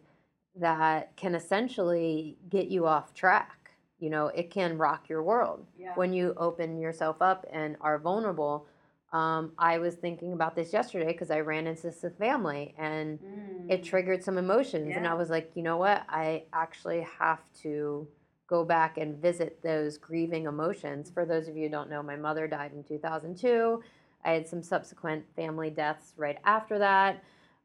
[0.56, 3.72] that can essentially get you off track.
[4.00, 5.92] You know, it can rock your world Yeah.
[5.96, 8.68] when you open yourself up and are vulnerable.
[9.14, 13.20] Um, I was thinking about this yesterday because I ran into some family and
[13.68, 13.86] it Mm.
[13.86, 14.96] triggered some emotions.
[14.98, 16.04] And I was like, you know what?
[16.10, 18.08] I actually have to
[18.48, 21.12] go back and visit those grieving emotions.
[21.14, 23.84] For those of you who don't know, my mother died in 2002.
[24.26, 27.24] I had some subsequent family deaths right after that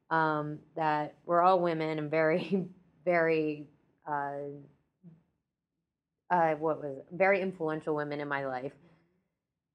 [0.09, 2.67] um, that were all women and very,
[3.05, 3.67] very.
[4.07, 4.51] Uh,
[6.29, 7.05] uh, what was it?
[7.11, 8.71] very influential women in my life.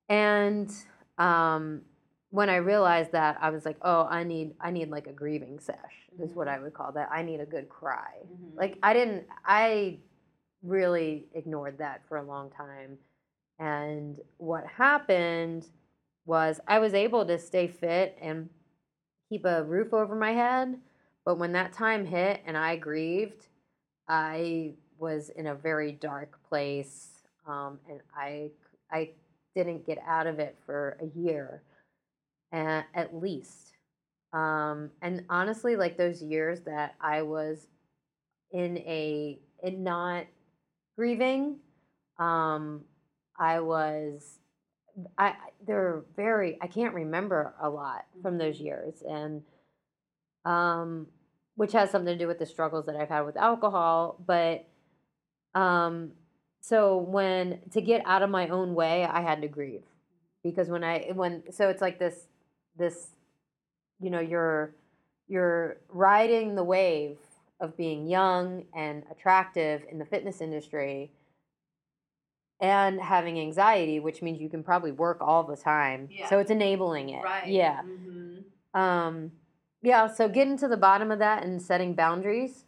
[0.09, 0.71] And
[1.19, 1.83] um,
[2.31, 5.61] when I realized that, I was like, oh, I need I need like a grieving
[5.61, 5.77] sesh
[6.21, 7.09] is what I would call that.
[7.13, 8.13] I need a good cry.
[8.27, 8.57] Mhm.
[8.57, 9.99] Like I didn't I
[10.63, 12.99] really ignored that for a long time.
[13.59, 15.67] And what happened
[16.27, 18.49] was I was able to stay fit and
[19.29, 20.79] keep a roof over my head,
[21.25, 23.47] but when that time hit and I grieved,
[24.09, 28.51] I was in a very dark place, um, and I
[28.91, 29.11] I
[29.55, 31.63] didn't get out of it for a year,
[32.53, 33.73] at least.
[34.33, 37.67] Um, and honestly, like those years that I was
[38.53, 40.27] in a in not
[40.99, 41.59] grieving,
[42.19, 42.83] um,
[43.39, 44.39] I was
[45.17, 45.35] I
[45.65, 49.03] they're very I can't remember a lot from those years.
[49.09, 49.43] And
[50.45, 51.07] um
[51.55, 54.67] which has something to do with the struggles that I've had with alcohol but
[55.55, 56.13] um
[56.61, 59.85] so when to get out of my own way I had to grieve.
[60.43, 62.27] Because when I when so it's like this
[62.77, 63.11] this
[64.01, 64.75] you know you're
[65.29, 67.19] you're riding the wave
[67.61, 71.11] of being young and attractive in the fitness industry
[72.61, 76.09] and having anxiety, which means you can probably work all the time.
[76.11, 76.29] Yeah.
[76.29, 77.23] So it's enabling it.
[77.23, 77.47] Right.
[77.47, 77.83] Yeah.
[77.83, 78.45] Mhm.
[78.75, 79.33] Um,
[79.83, 80.07] yeah.
[80.09, 82.65] So getting to the bottom of that and setting boundaries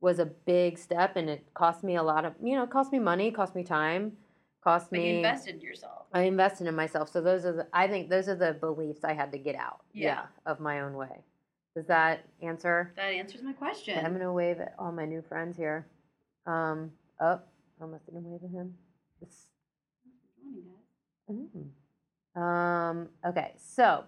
[0.00, 2.92] was a big step, and it cost me a lot of, you know, it cost
[2.92, 4.16] me money, cost me time,
[4.62, 5.10] cost But me.
[5.10, 6.06] you invested in yourself.
[6.12, 7.08] I invested in myself.
[7.10, 9.80] So those are the, I think those are the beliefs I had to get out.
[9.92, 10.26] Yeah.
[10.46, 11.22] of my own way.
[11.74, 12.92] Does that answer?
[12.96, 13.98] That answers my question.
[13.98, 15.86] Okay, I'm gonna wave at all my new friends here.
[16.46, 17.40] Um, oh,
[17.80, 18.76] I almost didn't wave at him.
[19.20, 19.48] This-
[21.30, 21.70] Mm.
[22.38, 24.04] Um, okay, so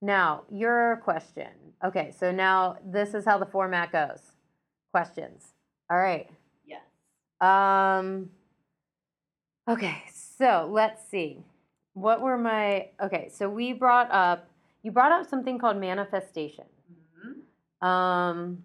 [0.00, 1.48] now your question.
[1.82, 4.36] Okay, so now this is how the format goes.
[4.92, 5.54] Questions.
[5.90, 6.30] All right.
[6.64, 6.82] Yes.
[7.40, 8.30] Um,
[9.68, 11.44] okay, so let's see.
[11.94, 13.28] What were my okay?
[13.30, 14.48] So we brought up
[14.84, 16.66] you brought up something called manifestation.
[17.84, 18.64] Um,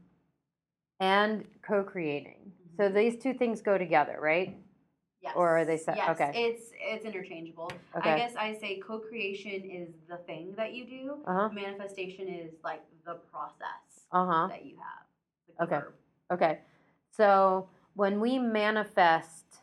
[0.99, 2.53] and co-creating.
[2.77, 2.93] So Mhm.
[2.95, 4.57] these two things go together, right?
[5.21, 5.35] Yes.
[5.35, 6.09] Or are they se- Yes.
[6.09, 6.31] okay.
[6.49, 7.71] It's it's interchangeable.
[7.95, 8.13] Okay.
[8.13, 11.23] I guess I say co-creation is the thing that you do.
[11.25, 11.49] Uh huh.
[11.49, 14.47] Manifestation is like the process Uh huh.
[14.47, 15.05] that you have.
[15.67, 15.79] Okay.
[15.81, 15.93] verb.
[16.31, 16.59] Okay.
[17.11, 19.61] So when we manifest,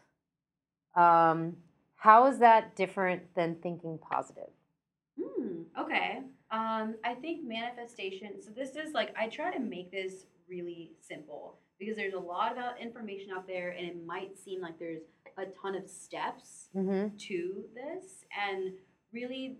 [0.94, 1.56] um,
[1.96, 4.50] how is that different than thinking positive?
[5.20, 6.22] Hmm, okay.
[6.50, 8.40] Um, I think manifestation.
[8.42, 12.56] So this is like I try to make this really simple because there's a lot
[12.56, 15.02] of information out there, and it might seem like there's
[15.38, 17.16] a ton of steps Mm-hmm.
[17.16, 18.24] to this.
[18.48, 18.72] And
[19.12, 19.58] really,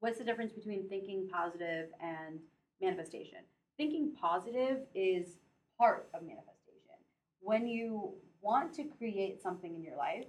[0.00, 2.38] what's the difference between thinking positive and
[2.80, 3.38] manifestation?
[3.76, 5.36] Thinking positive is
[5.78, 6.96] part of manifestation.
[7.40, 10.26] When you want to create something in your life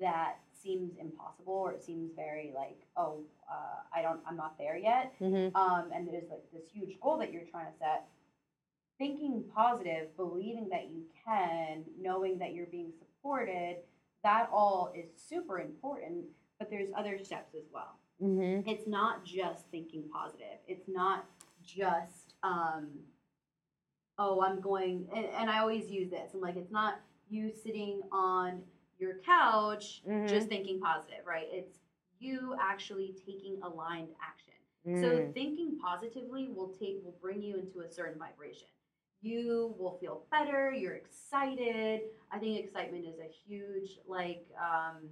[0.00, 4.76] that seems impossible or it seems very like, oh, uh, I don't, I'm not there
[4.76, 5.56] yet, Mm-hmm.
[5.56, 8.08] um, and there's like this huge goal that you're trying to set,
[8.98, 13.76] thinking positive, believing that you can, knowing that you're being supported,
[14.22, 16.24] that all is super important.
[16.58, 17.96] But there's other steps as well.
[18.22, 18.68] Mm-hmm.
[18.68, 20.58] It's not just thinking positive.
[20.68, 21.24] It's not
[21.64, 22.88] just, um,
[24.18, 26.32] oh, I'm going, and, and I always use this.
[26.34, 28.60] I'm like, it's not you sitting on
[29.00, 30.28] your couch Mhm.
[30.28, 31.48] just thinking positive, right?
[31.50, 31.78] It's
[32.18, 34.52] you actually taking aligned action.
[34.86, 35.00] Mm.
[35.00, 38.68] So thinking positively will take will bring you into a certain vibration.
[39.22, 40.72] You will feel better.
[40.72, 42.10] You're excited.
[42.30, 45.10] I think excitement is a huge like um,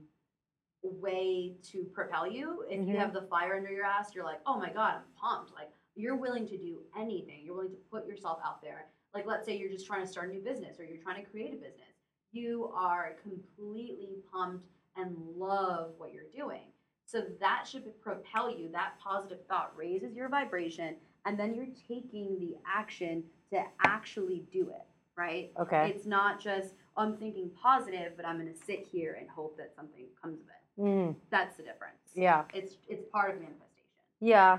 [0.82, 2.62] way to propel you.
[2.70, 2.98] If you Mhm.
[2.98, 5.52] have the fire under your ass, you're like, oh my god, I'm pumped.
[5.52, 7.44] Like you're willing to do anything.
[7.44, 8.90] You're willing to put yourself out there.
[9.14, 11.30] Like let's say you're just trying to start a new business or you're trying to
[11.30, 11.87] create a business.
[12.32, 16.62] You are completely pumped and love what you're doing.
[17.06, 18.68] So that should propel you.
[18.70, 24.68] That positive thought raises your vibration, and then you're taking the action to actually do
[24.68, 24.86] it,
[25.16, 25.50] right?
[25.58, 25.90] okay.
[25.94, 29.56] It's not just, oh, I'm thinking positive, but I'm going to sit here and hope
[29.56, 30.82] that something comes of it.
[30.82, 31.16] Mm.
[31.30, 31.96] That's the difference.
[32.14, 32.44] Yeah.
[32.52, 33.84] It's it's part of manifestation.
[34.20, 34.58] Yeah.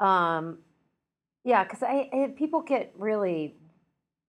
[0.00, 0.58] Um,
[1.44, 3.56] yeah, because I, I people get really.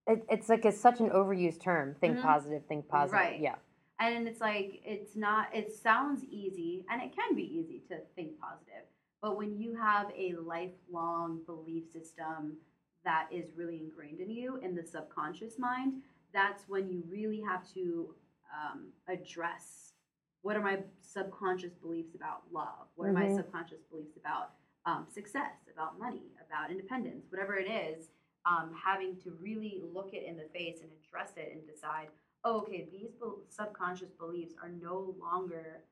[0.08, 1.96] It, it's like it's such an overused term.
[1.96, 2.22] Think Mhm.
[2.24, 2.66] positive.
[2.68, 3.20] Think positive.
[3.20, 3.40] Right.
[3.40, 3.56] Yeah.
[4.00, 8.40] And it's like it's not it sounds easy and it can be easy to think
[8.40, 8.86] positive.
[9.22, 12.58] But when you have a lifelong belief system
[13.04, 16.02] that is really ingrained in you in the subconscious mind,
[16.34, 18.16] that's when you really have to
[18.54, 19.94] um, address
[20.42, 22.88] what are my subconscious beliefs about love?
[22.96, 23.36] What are my Mhm.
[23.36, 28.10] subconscious beliefs about um, success, about money, about independence, whatever it is?
[28.46, 32.08] Um, having to really look it in the face and address it and decide
[32.44, 35.84] oh, okay, these bel subconscious beliefs are no longer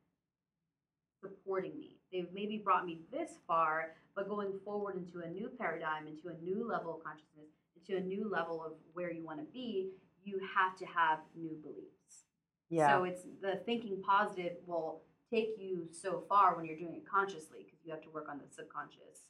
[1.22, 1.98] supporting me.
[2.12, 6.44] They've maybe brought me this far, but going forward into a new paradigm, into a
[6.44, 9.90] new level of consciousness, into a new level of where you want to be,
[10.24, 12.24] you have to have new beliefs.
[12.70, 12.98] Yeah.
[12.98, 17.60] So it's the thinking positive will take you so far when you're doing it consciously
[17.66, 19.28] because you have to work on the subconscious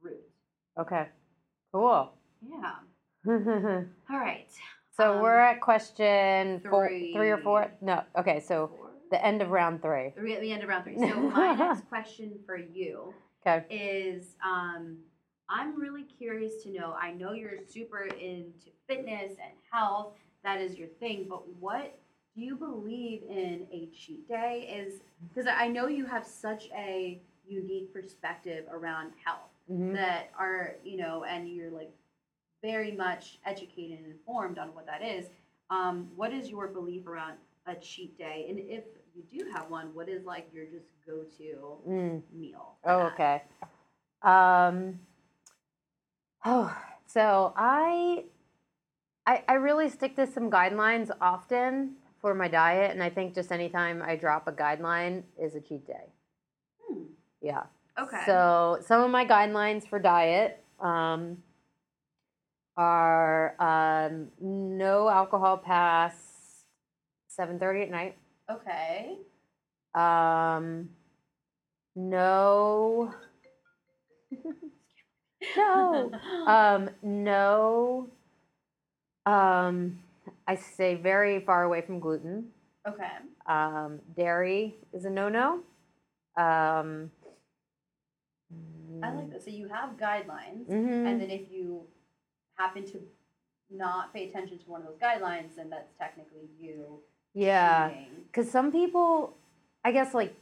[0.00, 0.22] root.
[0.78, 1.08] okay.
[1.72, 2.12] Cool.
[2.42, 2.74] Yeah.
[4.10, 4.46] All right.
[4.96, 5.22] So right.
[5.22, 7.70] we're Um, at question four, three or four.
[7.80, 8.02] No.
[8.18, 8.40] Okay.
[8.40, 8.90] So Four.
[9.10, 10.12] the end of round three.
[10.16, 10.96] Three at the end of round three.
[10.98, 13.14] So my next question for you
[13.46, 13.64] Okay.
[13.70, 14.98] is um,
[15.48, 16.94] I'm really curious to know.
[17.00, 20.14] I know you're super into fitness and health.
[20.44, 21.26] That is your thing.
[21.28, 21.98] But what
[22.34, 24.68] do you believe in a cheat day?
[24.86, 29.94] Is because I know you have such a unique perspective around health Mhm.
[29.94, 31.90] that are you know, and you're like
[32.62, 35.26] very much educated and informed on what that is.
[35.70, 37.34] Um, what is your belief around
[37.66, 38.46] a cheat day?
[38.48, 42.22] And if you do have one, what is like your just go to Mm.
[42.32, 42.76] meal?
[42.84, 43.12] Oh, that?
[43.12, 43.42] okay.
[44.22, 44.98] Um,
[46.44, 48.24] oh, so I,
[49.26, 53.52] I, I really stick to some guidelines often for my diet, and I think just
[53.52, 56.12] anytime I drop a guideline is a cheat day.
[56.82, 57.02] Hmm.
[57.40, 57.64] Yeah.
[57.96, 58.22] Okay.
[58.26, 61.42] So some of my guidelines for diet um,
[62.78, 66.16] are um, no alcohol past
[67.26, 68.16] seven thirty at night.
[68.50, 69.18] okay.
[69.94, 70.90] Um,
[71.96, 73.12] no.
[75.56, 76.10] no.
[76.46, 78.08] Um, no.
[79.26, 79.98] Um,
[80.46, 82.46] I stay very far away from gluten.
[82.86, 83.10] okay.
[83.46, 85.60] Um, dairy is a no-no.
[86.36, 87.10] Um,
[89.02, 89.42] I like that.
[89.44, 91.06] So you have guidelines, mhm.
[91.06, 91.82] and then if you
[92.58, 93.00] happen to
[93.70, 97.00] not pay attention to one of those guidelines, then that's technically you
[97.34, 97.92] yeah,
[98.26, 99.36] because some people,
[99.84, 100.34] I guess, like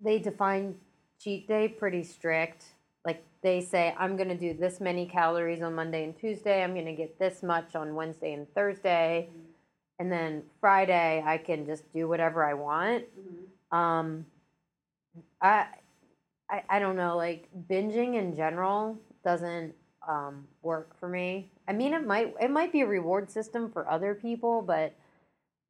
[0.00, 0.76] they define
[1.20, 2.64] cheat day pretty strict.
[3.04, 6.62] Like they say, I'm going to do this many calories on Monday and Tuesday.
[6.62, 9.28] I'm going to get this much on Wednesday and Thursday.
[9.30, 9.44] Mhm.
[10.00, 13.04] and then Friday I can just do whatever I want.
[13.18, 13.76] Mhm.
[13.76, 14.26] Um,
[15.42, 15.66] I,
[16.48, 19.74] I, I don't know, like binging in general doesn't
[20.08, 21.52] um, work for me.
[21.68, 24.94] I mean, it might it might be a reward system for other people, but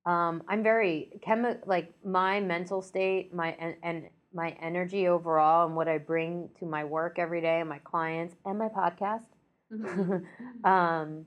[0.06, 5.76] Um, I'm very chemi- like my mental state, my and, and my energy overall, and
[5.76, 9.24] what I bring to my work every day, and my clients, and my podcast,
[9.72, 10.64] Mm-hmm.
[10.64, 11.26] um,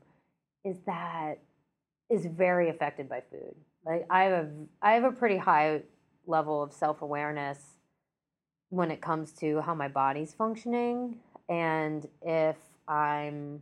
[0.65, 1.35] is that
[2.09, 3.55] is very affected by food.
[3.85, 4.51] Like I have a
[4.81, 5.83] I have a pretty high
[6.27, 7.59] level of self awareness
[8.69, 11.17] when it comes to how my body's functioning,
[11.49, 12.55] and if
[12.91, 13.61] I'm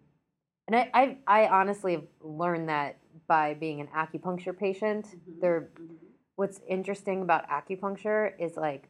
[0.67, 5.05] and I, I, I honestly have learned that by being an acupuncture patient.
[5.07, 5.41] Mhm.
[5.41, 5.97] There, Mhm.
[6.35, 8.87] what's interesting about acupuncture is like,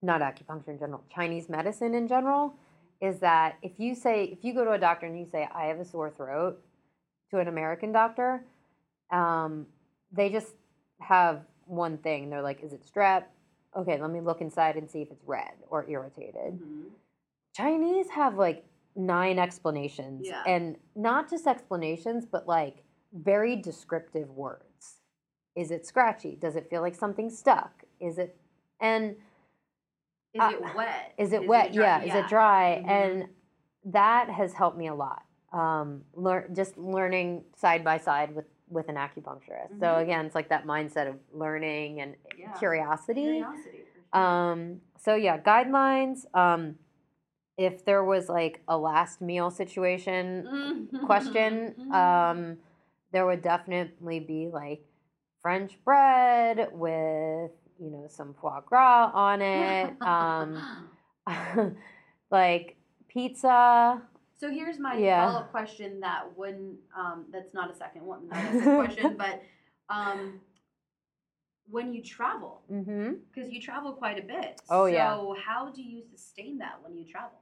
[0.00, 2.54] not acupuncture in general, Chinese medicine in general,
[3.00, 5.66] is that if you say, if you go to a doctor and you say, I
[5.66, 6.60] have a sore throat,
[7.30, 8.44] to an American doctor,
[9.10, 9.66] um,
[10.10, 10.54] they just
[11.00, 12.28] have one thing.
[12.28, 13.24] They're like, is it strep?
[13.76, 16.60] Okay, let me look inside and see if it's red or irritated.
[16.60, 16.90] Mhm.
[17.54, 18.64] Chinese have like
[18.94, 20.42] nine explanations Yeah.
[20.46, 22.82] and not just explanations but like
[23.12, 25.00] very descriptive words.
[25.54, 26.36] Is it scratchy?
[26.36, 27.84] Does it feel like something stuck?
[28.00, 28.36] Is it
[28.80, 29.16] and
[30.34, 31.12] Is Uh, it wet?
[31.18, 31.72] is it wet?
[31.72, 31.82] dry?
[31.82, 32.00] yeah.
[32.02, 32.82] Is it dry?
[32.82, 32.88] Mhm.
[32.90, 33.28] And
[33.84, 35.24] that has helped me a lot.
[35.52, 39.78] Um, learn just learning side by side with with an acupuncturist.
[39.78, 40.00] So Mhm.
[40.00, 42.52] again, it's like that mindset of learning and Yeah.
[42.52, 43.20] curiosity.
[43.42, 43.84] Curiosity.
[44.10, 44.22] for sure.
[44.22, 46.24] Um, so yeah, guidelines.
[46.34, 46.78] Um,
[47.56, 51.04] if there was like a last meal situation Mhm.
[51.04, 51.92] question, Mhm.
[51.94, 52.58] um,
[53.12, 54.84] there would definitely be like
[55.40, 60.64] French bread with you know some foie gras on it, um,
[62.30, 62.76] like
[63.08, 64.00] pizza.
[64.34, 65.26] So here's my Yeah.
[65.26, 69.42] follow-up question that wouldn't um, that's not a second one, that's a question, but
[69.88, 70.40] um,
[71.70, 73.12] when you travel, Mm-hmm.
[73.32, 74.60] because you travel quite a bit.
[74.68, 75.14] Oh, yeah.
[75.14, 77.38] So how do you sustain that when you travel?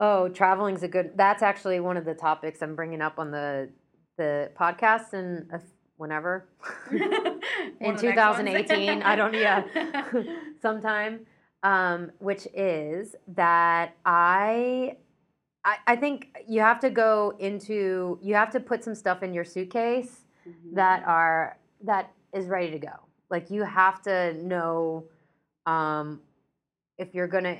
[0.00, 1.12] Oh, traveling's a good.
[1.16, 3.70] That's actually one of the topics I'm bringing up on the
[4.16, 5.50] the podcast and
[5.96, 6.48] whenever
[6.92, 8.48] in of the next ones?
[8.48, 9.02] 2018.
[9.02, 9.62] I don't yeah,
[10.62, 11.20] sometime.
[11.62, 14.96] Um, which is that I,
[15.64, 19.32] I I think you have to go into you have to put some stuff in
[19.32, 20.74] your suitcase Mhm.
[20.74, 23.03] that are that is ready to go.
[23.34, 25.06] Like you have to know
[25.66, 26.20] um,
[26.98, 27.56] if you're gonna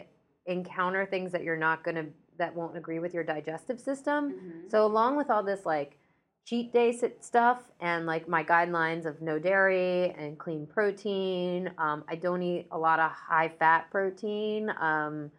[0.47, 2.07] encounter things that you're not gonna
[2.39, 4.23] that won't agree with your digestive system.
[4.33, 4.71] Mhm.
[4.71, 5.99] So along with all this like
[6.45, 12.15] cheat day stuff and like my guidelines of no dairy and clean protein, um, I
[12.15, 14.71] don't eat a lot of high fat protein.
[14.79, 15.33] Um,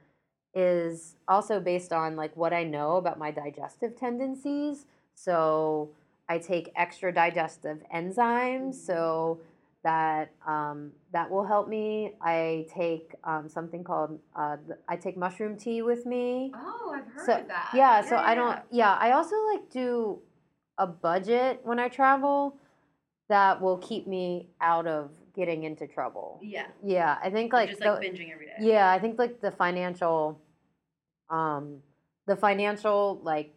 [0.53, 4.85] is also based on like what I know about my digestive tendencies.
[5.13, 5.91] So
[6.27, 9.39] I take extra digestive enzymes, so
[9.85, 12.13] that um, that will help me.
[12.21, 14.57] I take um, something called uh,
[14.89, 16.51] I take mushroom tea with me.
[16.55, 17.69] Oh, I've heard So of that.
[17.73, 18.59] yeah, so I don't.
[18.71, 20.19] Yeah, I also like do
[20.79, 22.57] a budget when I travel
[23.29, 26.39] that will keep me out of getting into trouble.
[26.41, 26.65] Yeah.
[26.83, 28.53] Yeah, I think Like just like the- binging every day.
[28.59, 30.41] yeah, I think like the financial,
[31.29, 31.77] um,
[32.25, 33.53] the financial like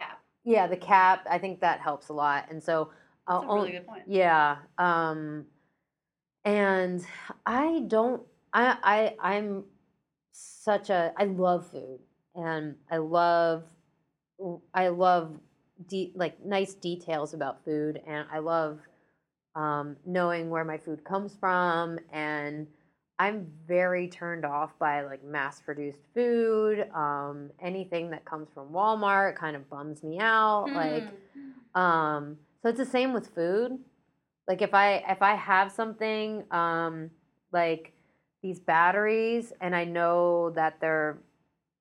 [0.00, 0.20] Cap.
[0.44, 1.26] yeah the cap.
[1.30, 2.90] I think that helps a lot, and so
[3.28, 4.02] That's I'll a really good point.
[4.08, 5.44] yeah, um,
[6.44, 7.04] and
[7.46, 8.22] I don't.
[8.52, 8.76] I
[9.22, 9.64] I I'm
[10.32, 11.12] such a.
[11.16, 12.00] I love food,
[12.34, 13.64] and I love.
[14.72, 15.38] I love
[15.88, 18.80] de- like nice details about food, and I love
[19.54, 22.66] um, knowing where my food comes from, and
[23.18, 26.88] I'm very turned off by like mass-produced food.
[26.94, 30.70] Um, anything that comes from Walmart kind of bums me out.
[30.72, 31.04] Like.
[31.04, 31.10] Hmm.
[31.74, 33.78] Um, so it's the same with food.
[34.50, 37.08] Like if I if I have something um,
[37.52, 37.92] like
[38.42, 41.18] these batteries and I know that they're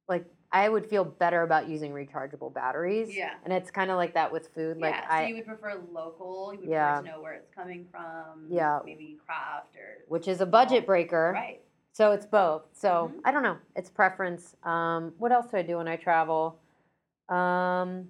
[0.08, 3.10] like I would feel better about using rechargeable batteries.
[3.12, 3.32] Yeah.
[3.44, 4.78] And it's kind of like that with food.
[4.78, 6.54] Like yeah, so I you would prefer local.
[6.54, 7.00] You would Yeah.
[7.00, 8.46] prefer to know where it's coming from.
[8.52, 8.82] Yeah.
[8.86, 11.32] Maybe craft or which is a budget breaker.
[11.34, 11.62] right.
[11.94, 12.68] So it's both.
[12.74, 13.22] So Mhm.
[13.26, 13.58] I don't know.
[13.76, 14.56] It's preference.
[14.62, 16.60] Um, what else do I do when I travel?
[17.30, 18.10] Um,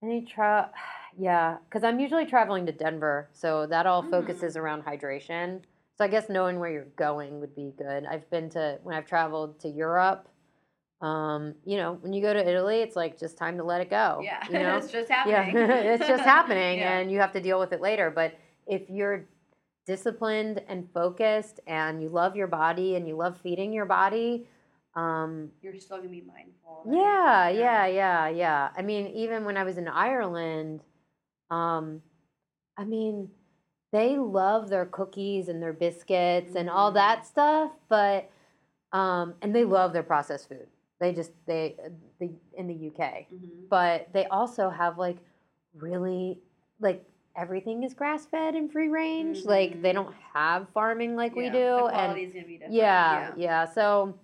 [0.00, 0.70] any tra?
[1.18, 4.10] Yeah, because I'm usually traveling to Denver, so that all Mm.
[4.10, 5.62] focuses around hydration.
[5.98, 8.06] So I guess knowing where you're going would be good.
[8.06, 10.28] I've been to when I've traveled to Europe.
[11.02, 13.90] Um, you know, when you go to Italy, it's like just time to let it
[13.90, 14.20] go.
[14.22, 14.42] Yeah.
[14.48, 15.56] you know, it's just happening.
[15.56, 16.98] yeah, it's just happening, Yeah.
[16.98, 18.10] and you have to deal with it later.
[18.10, 18.34] But
[18.66, 19.26] if you're
[19.84, 24.46] disciplined and focused, and you love your body, and you love feeding your body,
[24.94, 26.84] um, You're still gonna be mindful.
[26.88, 28.70] yeah, yeah, yeah, yeah.
[28.76, 30.82] I mean, even when I was in Ireland,
[31.52, 32.02] um,
[32.76, 33.30] I mean,
[33.92, 36.94] they love their cookies and their biscuits and all Mm.
[36.94, 38.30] that stuff, but
[38.92, 40.66] um, and they love their processed food.
[41.00, 41.76] They just they
[42.18, 43.68] the in the UK Mhm.
[43.68, 45.18] but they also have like
[45.74, 46.38] really
[46.80, 47.04] like
[47.36, 49.44] everything is grass fed and free range.
[49.44, 51.58] Like they don't have farming like we do.
[51.58, 52.74] The and quality's gonna be different.
[52.74, 53.64] yeah, yeah.
[53.66, 54.18] So,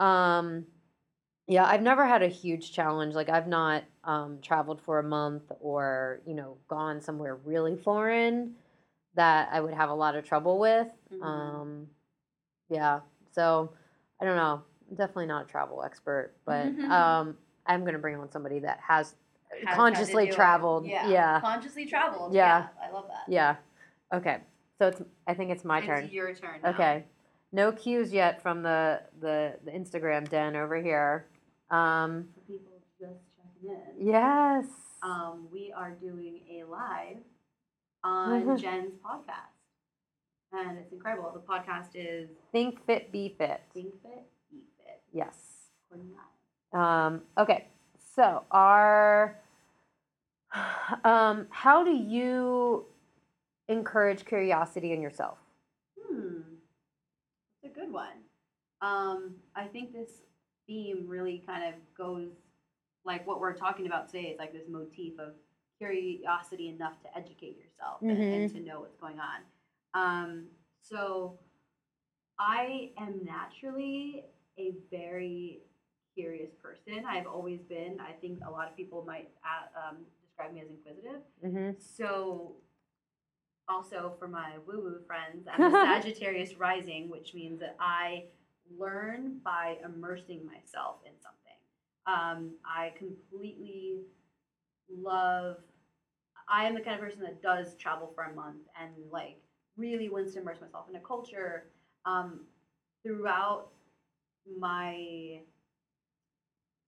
[0.00, 0.66] um,
[1.46, 3.14] yeah, I've never had a huge challenge.
[3.14, 8.54] Like I've not um, traveled for a month or you know gone somewhere really foreign
[9.14, 10.88] that I would have a lot of trouble with.
[11.12, 11.22] Mhm.
[11.24, 11.86] Um,
[12.68, 13.00] yeah.
[13.32, 13.72] So
[14.20, 14.62] I don't know.
[14.90, 16.90] I'm definitely not a travel expert, but Mhm.
[16.90, 19.14] um, I'm gonna bring on somebody that has
[19.64, 20.84] Has consciously traveled.
[20.86, 21.08] Yeah.
[21.08, 21.40] Yeah.
[21.40, 22.34] Consciously traveled.
[22.34, 22.68] Yeah.
[22.82, 23.24] I love that.
[23.32, 23.56] Yeah.
[24.12, 24.38] Okay.
[24.78, 25.00] So it's.
[25.26, 26.08] I think it's my it's turn.
[26.10, 26.60] your turn.
[26.62, 26.70] Now.
[26.70, 27.04] Okay.
[27.52, 31.26] No cues yet from the the, the Instagram den over here.
[31.70, 34.06] Um, For people just checking in.
[34.12, 34.66] yes.
[35.02, 37.18] um, we are doing a live
[38.04, 39.52] on Jen's podcast.
[40.52, 41.32] And it's incredible.
[41.34, 43.60] The podcast is Think fit, be fit.
[43.74, 45.00] Think Fit, Eat Fit.
[45.12, 45.34] Yes.
[46.72, 47.66] Um, okay.
[48.14, 49.38] So our
[51.04, 52.86] um, how do you
[53.68, 55.36] encourage curiosity in yourself?
[56.00, 56.38] Hmm.
[57.62, 58.22] It's a good one.
[58.80, 60.10] Um, I think this
[60.66, 62.30] theme really kind of goes
[63.04, 65.34] like what we're talking about today is like this motif of
[65.78, 69.42] curiosity enough to educate yourself and, and to know what's going on.
[69.94, 70.46] Um,
[70.82, 71.38] so
[72.38, 74.24] I am naturally
[74.58, 75.60] a very
[76.14, 77.04] curious person.
[77.08, 77.98] I've always been.
[78.00, 81.20] I think a lot of people might uh, um, describe me as inquisitive.
[81.44, 81.78] Mm-hmm.
[81.78, 82.56] So,
[83.68, 85.70] also for my woo woo friends, I'm a
[86.02, 88.24] Sagittarius rising, which means that I
[88.78, 91.36] learn by immersing myself in something.
[92.06, 94.00] Um, I completely
[94.90, 95.56] love,
[96.48, 99.38] I am the kind of person that does travel for a month and like
[99.76, 101.64] really wants to immerse myself in a culture.
[102.04, 102.40] Um,
[103.02, 103.68] throughout
[104.58, 105.40] my,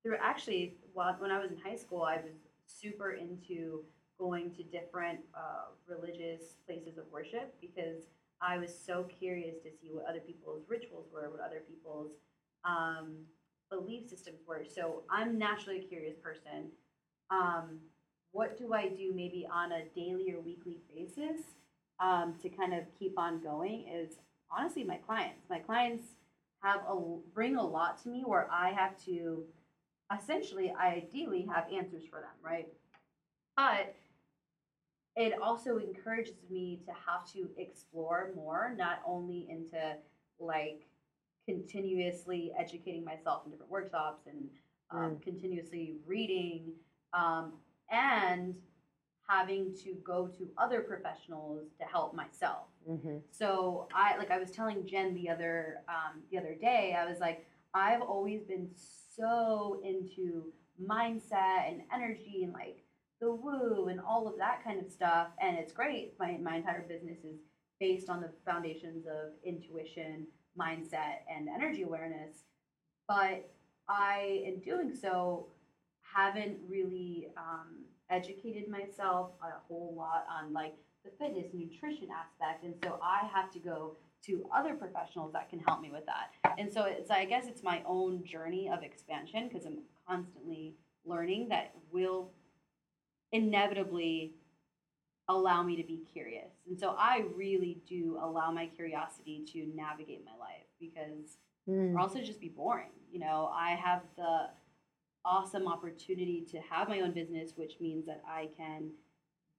[0.02, 2.34] through actually, while, when I was in high school, I was
[2.66, 3.82] super into
[4.18, 8.02] going to different uh, religious places of worship because
[8.40, 12.12] I was so curious to see what other people's rituals were, what other people's
[12.64, 13.16] um,
[13.70, 14.64] belief systems were.
[14.64, 16.70] So I'm naturally a curious person.
[17.30, 17.78] Um,
[18.32, 21.42] what do I do maybe on a daily or weekly basis
[22.00, 24.16] um, to kind of keep on going is
[24.56, 25.48] honestly my clients.
[25.50, 26.04] My clients
[26.62, 29.44] have a bring a lot to me where I have to
[30.16, 32.68] essentially, ideally, have answers for them, right?
[33.56, 33.94] But
[35.18, 39.96] it also encourages me to have to explore more, not only into
[40.38, 40.86] like
[41.44, 44.48] continuously educating myself in different workshops and
[44.92, 46.66] um, continuously reading
[47.12, 47.54] um,
[47.90, 48.54] and
[49.28, 52.68] having to go to other professionals to help myself.
[52.88, 53.16] Mm-hmm.
[53.32, 57.18] So I like I was telling Jen the other um, the other day, I was
[57.18, 57.44] like,
[57.74, 58.68] I've always been
[59.16, 62.84] so into mindset and energy and like
[63.20, 65.28] the woo and all of that kind of stuff.
[65.40, 66.14] And it's great.
[66.18, 67.38] My my entire business is
[67.80, 70.26] based on the foundations of intuition,
[70.58, 72.44] mindset, and energy awareness.
[73.06, 73.50] But
[73.88, 75.46] I, in doing so,
[76.14, 82.74] haven't really um, educated myself a whole lot on like the fitness nutrition aspect and
[82.82, 86.72] so i have to go to other professionals that can help me with that and
[86.72, 91.72] so it's i guess it's my own journey of expansion because i'm constantly learning that
[91.92, 92.30] will
[93.32, 94.32] inevitably
[95.28, 96.52] allow me to be curious.
[96.68, 101.94] And so i really do allow my curiosity to navigate my life because Mm.
[101.94, 103.50] or also just be boring you know?
[103.52, 104.48] I have the
[105.24, 108.90] awesome opportunity to have my own business which means that i can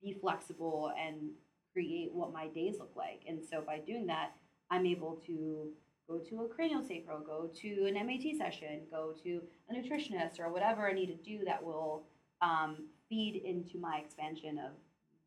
[0.02, 1.30] be flexible and
[1.72, 3.22] create what my days look like.
[3.28, 4.32] And so by doing that
[4.72, 5.70] i'm able to
[6.08, 10.90] go to a craniosacral go to an MAT session go to a nutritionist or whatever
[10.90, 12.08] i need to do that will
[12.42, 14.72] um, feed into my expansion of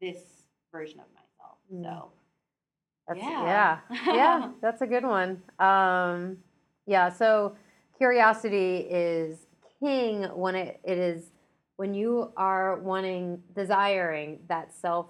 [0.00, 0.18] this
[0.70, 1.82] version of myself Mm.
[1.84, 2.12] so
[3.08, 3.80] That's, Yeah.
[3.90, 4.14] yeah.
[4.14, 5.42] yeah, that's a good one.
[5.58, 6.38] Um,
[6.86, 7.56] yeah, so
[7.96, 9.46] curiosity is
[9.80, 11.30] king when it, it is
[11.76, 15.06] when you are wanting, desiring that self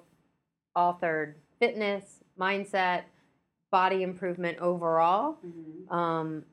[0.76, 3.02] authored fitness, mindset,
[3.70, 5.36] body improvement overall.
[5.44, 5.92] Mhm.
[5.92, 6.44] Um,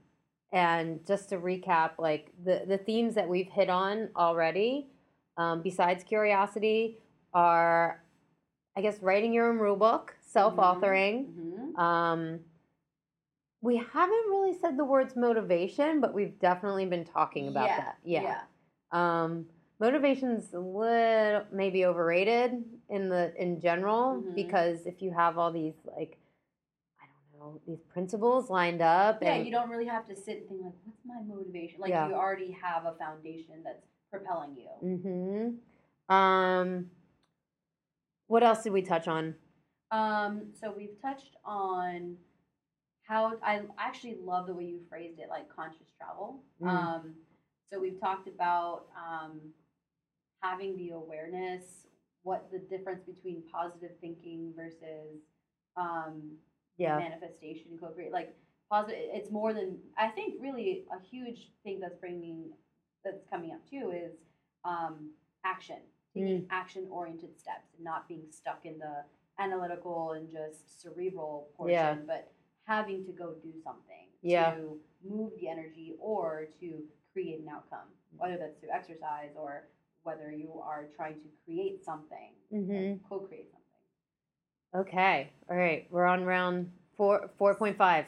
[0.51, 4.87] and just to recap, like the, the themes that we've hit on already,
[5.39, 6.97] um, besides curiosity,
[7.33, 8.03] are
[8.75, 11.27] I guess writing your own rule book, self authoring.
[11.33, 11.79] Mhm.
[11.79, 12.39] Um,
[13.61, 17.97] we haven't really said the words motivation, but we've definitely been talking about Yeah, that.
[18.03, 18.41] Yeah.
[18.91, 19.47] Um,
[19.79, 24.35] motivation's a little maybe overrated in the in general Mhm.
[24.35, 26.17] because if you have all these like
[27.01, 30.49] I don't know these principles lined up Yeah, you don't really have to sit and
[30.49, 31.79] think like, what's my motivation?
[31.81, 32.07] Like Yeah.
[32.07, 34.97] you already have a foundation that's propelling you.
[36.09, 36.15] Mm-hmm.
[36.15, 36.89] Um,
[38.27, 39.35] what else did we touch on?
[39.91, 42.15] Um, so we've touched on
[43.03, 46.43] how I actually love the way you phrased it, like conscious travel.
[46.61, 46.67] Mm.
[46.67, 47.13] Um,
[47.71, 49.39] so we've talked about um,
[50.41, 51.63] having the awareness,
[52.23, 55.21] what the difference between positive thinking versus
[55.75, 56.37] um,
[56.77, 56.97] Yeah.
[56.97, 58.11] manifestation, co-create.
[58.11, 58.35] Like
[58.69, 60.35] positive, it's more than I think.
[60.39, 62.51] Really, a huge thing that's bringing
[63.03, 64.13] that's coming up too is
[64.65, 65.11] um,
[65.45, 65.77] action,
[66.13, 69.03] taking action-oriented steps, and not being stuck in the
[69.41, 71.95] analytical and just cerebral portion, Yeah.
[72.05, 72.31] but
[72.65, 74.55] having to go do something Yeah.
[74.55, 76.83] to move the energy or to
[77.13, 77.87] create an outcome,
[78.17, 79.67] whether that's through exercise or
[80.03, 83.05] whether you are trying to create something, Mm-hmm.
[83.07, 84.85] co-create something.
[84.87, 85.31] Okay.
[85.49, 85.87] All right.
[85.89, 88.05] We're on round four, 4.5.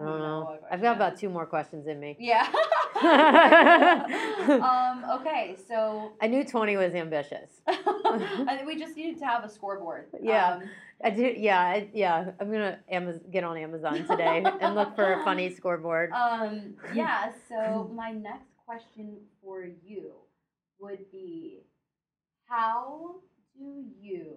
[0.00, 0.08] Four point five.
[0.08, 0.58] I don't know.
[0.70, 2.16] I've got about two more questions in me.
[2.18, 2.46] Yeah.
[3.02, 7.50] um, okay, so I knew 20 was ambitious.
[7.66, 10.06] I think we just needed to have a scoreboard.
[10.22, 10.54] Yeah.
[10.54, 10.62] Um,
[11.02, 11.34] I do.
[11.36, 11.60] Yeah.
[11.60, 12.30] I, yeah.
[12.40, 16.10] I'm gonna Amaz- get on Amazon today and look for a funny scoreboard.
[16.12, 17.30] um, yeah.
[17.48, 20.12] So my next question for you
[20.78, 21.60] would be,
[22.46, 23.16] how
[23.56, 24.36] do you,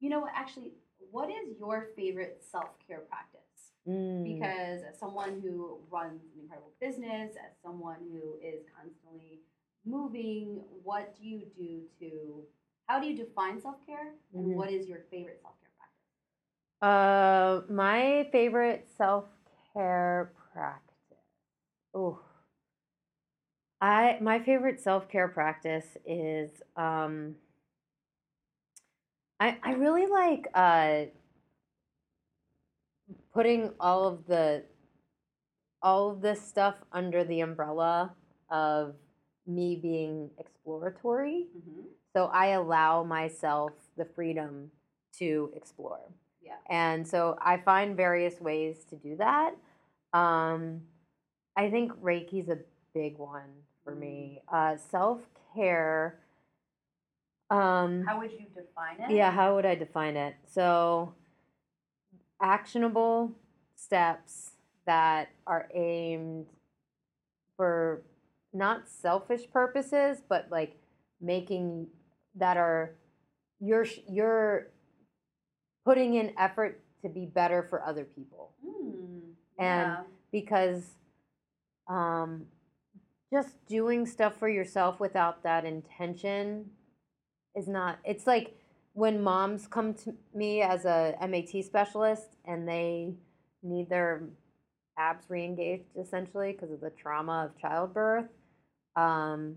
[0.00, 0.32] you know, what?
[0.34, 0.72] actually,
[1.10, 3.39] what is your favorite self care practice?
[3.86, 4.24] Mm.
[4.24, 9.40] because as someone who runs an incredible business, as someone who is constantly
[9.84, 12.44] moving, what do you do to
[12.86, 14.56] how do you define self care and Mhm.
[14.56, 16.06] what is your favorite self care practice?
[16.82, 19.26] Uh, my favorite self
[19.74, 21.18] care practice.
[21.94, 22.20] Oh,
[23.80, 27.36] I my favorite self care practice is um.
[29.40, 31.06] I I really like uh.
[33.32, 34.64] Putting all of the
[35.82, 38.12] all of this stuff under the umbrella
[38.50, 38.94] of
[39.46, 41.46] me being exploratory.
[41.56, 41.80] Mm-hmm.
[42.14, 44.70] So I allow myself the freedom
[45.18, 46.00] to explore.
[46.42, 46.56] Yeah.
[46.68, 49.54] And so I find various ways to do that.
[50.12, 50.82] Um,
[51.56, 52.58] I think Reiki's a
[52.94, 53.50] big one
[53.84, 54.42] for me.
[54.52, 55.20] Uh, Self
[55.54, 56.18] care.
[57.50, 59.14] Um, How would you define it?
[59.14, 60.34] yeah, how would I define it?
[60.46, 61.14] So,
[62.40, 63.32] actionable
[63.76, 64.52] steps
[64.86, 66.46] that are aimed
[67.56, 68.02] for
[68.52, 70.76] not selfish purposes, but like
[71.20, 71.86] making
[72.34, 72.92] that are
[73.60, 74.68] you're you're
[75.84, 79.20] putting in effort to be better for other people Mm,
[79.58, 80.02] And- yeah.
[80.32, 80.84] because
[81.88, 82.46] um,
[83.32, 86.70] just doing stuff for yourself without that intention
[87.54, 88.56] is not it's like
[88.92, 93.14] when moms come to me as a MAT specialist and they
[93.62, 94.22] need their
[94.98, 98.28] abs re-engaged essentially because of the trauma of childbirth
[98.96, 99.56] um,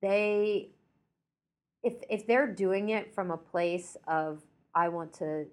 [0.00, 0.70] they
[1.82, 4.42] if if they're doing it from a place of
[4.74, 5.46] i want to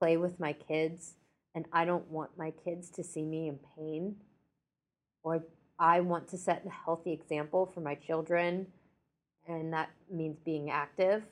[0.00, 1.14] play with my kids
[1.54, 4.16] and I don't want my kids to see me in pain,
[5.22, 5.44] or
[5.78, 8.66] I want to set a healthy example for my children,
[9.46, 11.22] and that means being active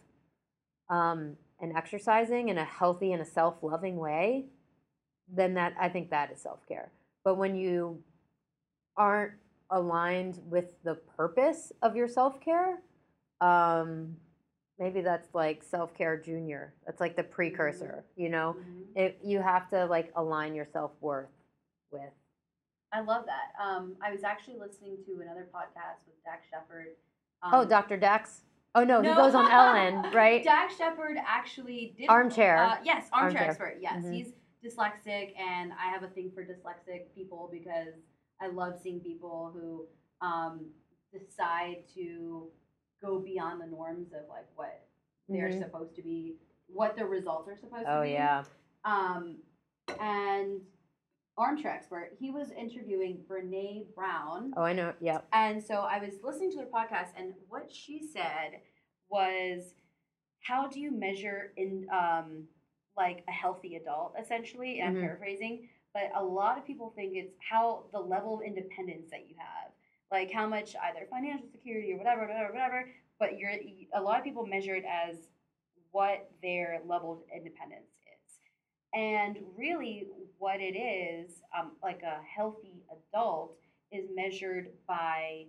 [0.92, 4.44] um, and exercising in a healthy and a self loving way,
[5.32, 6.92] then that I think that is self care.
[7.24, 7.98] But when you
[8.96, 9.32] aren't
[9.70, 12.82] aligned with the purpose of your self care,
[13.40, 14.16] um,
[14.78, 16.74] maybe that's like self care junior.
[16.84, 18.56] That's like the precursor, you know?
[18.58, 18.82] Mhm.
[18.94, 21.30] it, you have to like align your self worth
[21.90, 22.12] with.
[22.92, 23.64] I love that.
[23.64, 26.88] Um, I was actually listening to another podcast with Dax Shepard.
[27.44, 27.96] oh, um, Dr.
[27.96, 28.42] Dax.
[28.74, 30.42] Oh no, he goes on Ellen, right?
[30.42, 32.56] Dax Shepard actually did Armchair.
[32.56, 33.50] Uh, yes, armchair, Armchair.
[33.50, 33.78] expert.
[33.80, 34.14] Yes, Mhm.
[34.14, 34.32] he's
[34.64, 37.94] dyslexic, and I have a thing for dyslexic people because
[38.40, 39.86] I love seeing people who
[40.26, 40.70] um,
[41.12, 42.48] decide to
[43.02, 44.86] go beyond the norms of like what
[45.28, 45.58] they're Mhm.
[45.64, 46.36] supposed to be,
[46.68, 48.10] what the results are supposed Oh to be.
[48.10, 48.44] Oh yeah.
[48.84, 49.38] Um,
[50.00, 50.60] and
[51.38, 54.52] armchair expert, he was interviewing Brene Brown.
[54.56, 54.92] Oh, I know.
[55.00, 55.26] Yep.
[55.32, 58.60] And so I was listening to their podcast, and what she said
[59.08, 59.74] was,
[60.40, 62.44] "How do you measure in um,
[62.96, 64.98] like a healthy adult?" Essentially, and Mhm.
[65.00, 69.28] I'm paraphrasing, but a lot of people think it's how the level of independence that
[69.28, 69.72] you have,
[70.10, 72.90] like how much either financial security or whatever, whatever, whatever.
[73.18, 73.52] But you're
[73.94, 75.28] a lot of people measure it as
[75.92, 78.38] what their level of independence is.
[78.94, 80.08] And really,
[80.42, 83.54] what it is, um, like a healthy adult,
[83.92, 85.44] is measured by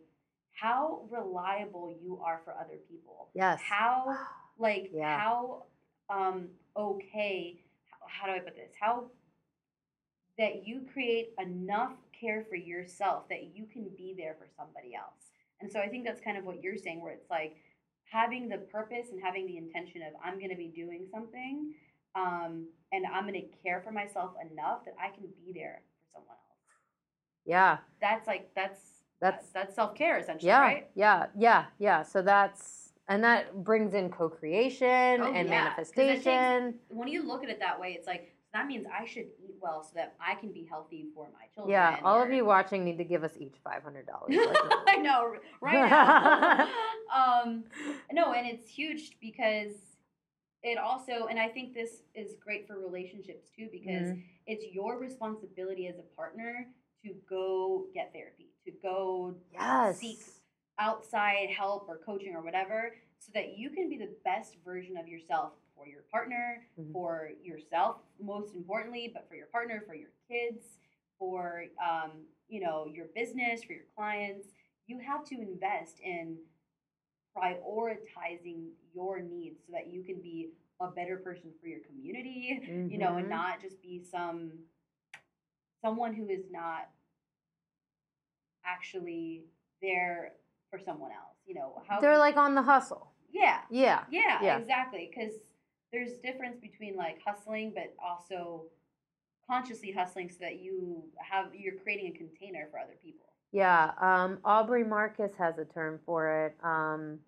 [0.51, 3.29] how reliable you are for other people.
[3.33, 3.59] Yes.
[3.59, 4.15] How,
[4.59, 5.17] like, Yeah.
[5.17, 5.63] how
[6.11, 8.71] um, okay, how, how do I put this?
[8.79, 9.05] How
[10.37, 15.31] that you create enough care for yourself that you can be there for somebody else.
[15.59, 17.55] And so I think that's kind of what you're saying, where it's like,
[18.11, 21.73] having the purpose and having the intention of I'm going to be doing something
[22.16, 26.20] um, and I'm going to care for myself enough that I can be there for
[26.20, 26.59] someone else.
[27.45, 27.78] Yeah.
[28.01, 28.80] That's like that's
[29.20, 30.59] That's that's self care essentially, yeah.
[30.61, 30.88] right?
[30.95, 31.26] Yeah.
[31.38, 31.66] Yeah.
[31.80, 32.03] Yeah.
[32.03, 36.76] So that's and that brings in co-creation Oh, and yeah, it takes- manifestation.
[36.89, 39.82] When you look at it that way, it's like that means I should eat well
[39.84, 41.72] so that I can be healthy for my children.
[41.72, 44.30] Yeah, all of you watching need to give us each five hundred dollars.
[44.88, 46.70] I know, right now.
[47.43, 47.64] um,
[48.11, 49.72] no, and it's huge because
[50.64, 54.24] it also, and I think this is great for relationships too, because Mhm.
[54.47, 59.99] it's your responsibility as a partner to go get therapy, to go yes.
[59.99, 60.20] seek
[60.80, 65.07] outside help or coaching or whatever, so that you can be the best version of
[65.07, 66.91] yourself for your partner, Mhm.
[66.93, 70.80] for yourself, most importantly, but for your partner, for your kids,
[71.20, 74.47] for um, you know your business, for your clients.
[74.88, 76.38] You have to invest in
[77.36, 80.49] prioritizing your needs so that you can be
[80.81, 83.29] a better person for your community you know and Mhm.
[83.29, 84.51] not just be some
[85.81, 86.89] someone who is not
[88.65, 89.43] actually
[89.81, 90.34] there
[90.69, 93.11] for someone else you know how They're like on the hustle.
[93.31, 94.05] yeah Yeah.
[94.09, 94.57] yeah, Yeah.
[94.59, 95.34] exactly because
[95.91, 98.65] there's difference between like hustling but also
[99.47, 103.91] consciously hustling so that you have you're creating a container for other people Yeah.
[104.01, 106.58] Um, Aubrey Marcus has a term for it.
[106.64, 107.20] Um,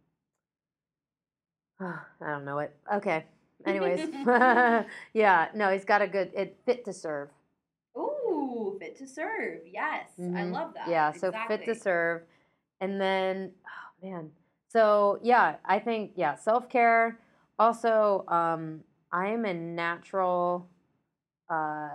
[1.80, 2.76] I don't know it.
[2.94, 3.24] Okay.
[3.66, 4.10] Anyways.
[5.14, 5.48] yeah.
[5.54, 7.30] No, he's got a good it fit to serve.
[7.96, 9.62] Ooh, fit to serve.
[9.66, 10.52] Yes, I Mhm.
[10.52, 10.90] love that.
[10.90, 12.24] Yeah, so fit to serve.
[12.82, 14.32] And then oh man.
[14.68, 17.20] So yeah, I think yeah, self-care.
[17.58, 20.68] Also, um, I am a natural
[21.50, 21.90] uh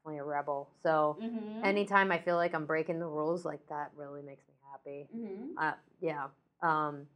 [0.00, 0.68] definitely a rebel.
[0.82, 1.64] So Mhm.
[1.64, 5.08] anytime I feel like I'm breaking the rules, like that really makes me happy.
[5.14, 5.54] Mhm.
[5.56, 6.28] Uh, yeah.
[6.62, 7.08] Um,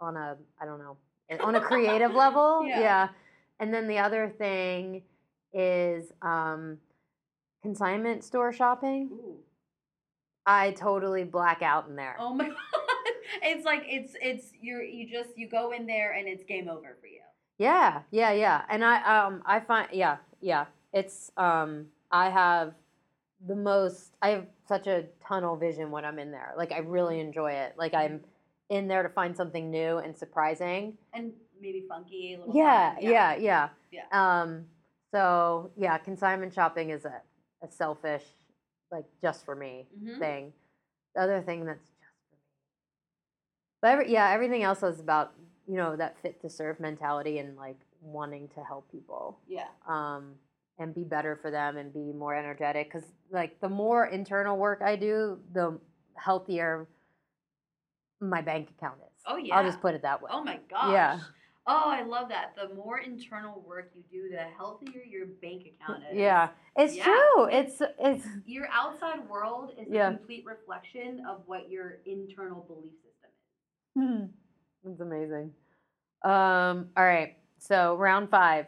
[0.00, 0.96] on a I don't know
[1.30, 2.66] eh, on a creative level.
[2.66, 2.80] Yeah.
[2.80, 3.08] Yeah.
[3.58, 5.02] And then the other thing
[5.52, 6.80] is um,
[7.62, 9.10] consignment store shopping.
[9.12, 9.38] Ooh.
[10.44, 12.16] I totally black out in there.
[12.18, 12.56] Oh my god.
[13.42, 16.96] It's like it's it's you're you just you go in there and it's game over
[17.00, 17.20] for you.
[17.58, 18.64] Yeah, yeah, yeah.
[18.68, 20.66] And I um I find yeah, yeah.
[20.92, 22.74] It's um I have
[23.46, 26.54] the most I have such a tunnel vision when I'm in there.
[26.56, 27.74] Like I really enjoy it.
[27.76, 28.20] Like I'm
[28.70, 30.96] in there to find something new and surprising.
[31.12, 33.68] And maybe funky a little Yeah, yeah, yeah.
[33.92, 34.04] Yeah.
[34.40, 34.64] Um
[35.12, 37.20] so yeah, consignment shopping is a,
[37.62, 38.24] a selfish,
[38.90, 40.18] like just for me Mhm.
[40.18, 40.52] thing.
[41.14, 42.38] The other thing that's just for me.
[43.82, 45.34] But every, yeah, everything else is about,
[45.66, 49.38] you know, that fit to serve mentality and like wanting to help people.
[49.46, 49.68] Yeah.
[49.86, 50.34] Um
[50.78, 54.82] and be better for them and be more energetic cuz like the more internal work
[54.82, 55.78] I do, the
[56.14, 56.86] healthier
[58.20, 59.22] my bank account is.
[59.26, 59.56] Oh yeah.
[59.56, 60.30] I'll just put it that way.
[60.32, 60.92] Oh my gosh.
[60.92, 61.20] Yeah.
[61.68, 62.54] Oh, I love that.
[62.54, 66.16] The more internal work you do, the healthier your bank account is.
[66.16, 67.04] Yeah, it's Yeah.
[67.04, 67.44] true.
[67.46, 70.10] It's it's Your outside world is Yeah.
[70.10, 73.30] a complete reflection of what your internal belief system
[73.96, 74.30] is.
[74.92, 75.52] it's amazing.
[76.22, 78.66] Um, all right, so round five.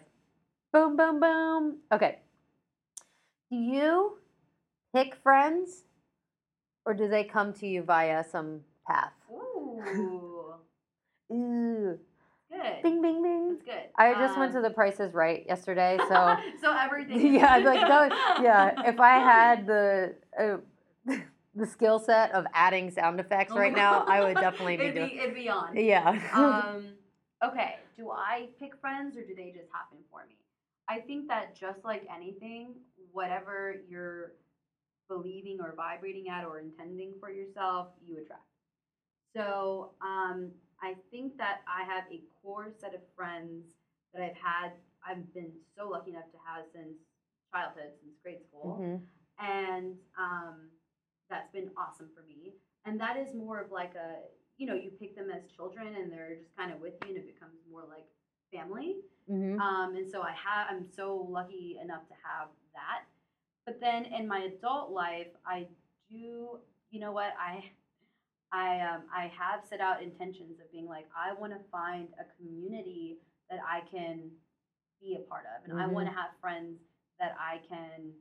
[0.73, 1.77] Boom, boom, boom.
[1.93, 2.19] Okay.
[3.51, 4.19] Do you
[4.95, 5.85] pick friends,
[6.85, 9.13] or do they come to you via some path?
[9.33, 10.55] Ooh.
[11.33, 11.99] Ooh,
[12.51, 12.83] good.
[12.83, 13.49] bing, bing, bing.
[13.51, 13.91] That's good.
[13.97, 17.35] I just went to Um, the Price Is Right yesterday, so so everything.
[17.41, 18.89] yeah, like that, yeah.
[18.89, 20.57] If I had the uh,
[21.55, 25.09] the skill set of adding sound effects right now, I would definitely be it'd doing.
[25.11, 25.77] Be, it'd be on.
[25.77, 26.19] Yeah.
[26.35, 26.85] um,
[27.45, 27.77] okay.
[27.97, 30.37] Do I pick friends or do they just happen for me?
[30.89, 32.75] I think that just like anything,
[33.13, 34.33] whatever you're
[35.09, 38.43] believing or vibrating at or intending for yourself, you attract.
[39.35, 40.51] So um,
[40.83, 43.67] I think that I have a core set of friends
[44.15, 44.73] that I've had,
[45.07, 46.97] I've been so lucky enough to have since
[47.53, 49.03] childhood, since grade school Mhm.
[49.39, 50.71] and um,
[51.31, 52.55] that's been awesome for me.
[52.85, 54.17] And that is more of like a,
[54.57, 57.19] you know, you pick them as children and they're just kind of with you, and
[57.19, 58.07] it becomes more like
[58.53, 58.97] family.
[59.29, 59.61] Mhm.
[59.61, 63.05] Um, and so I have, I'm so lucky enough to have that.
[63.67, 65.69] But then in my adult life, I
[66.11, 67.71] do, you know what, I,
[68.51, 72.25] I, um, I have set out intentions of being like, I want to find a
[72.37, 73.19] community
[73.51, 74.31] that I can
[75.01, 75.93] be a part of, and I Mhm.
[75.93, 76.81] want to have friends
[77.19, 78.15] that I can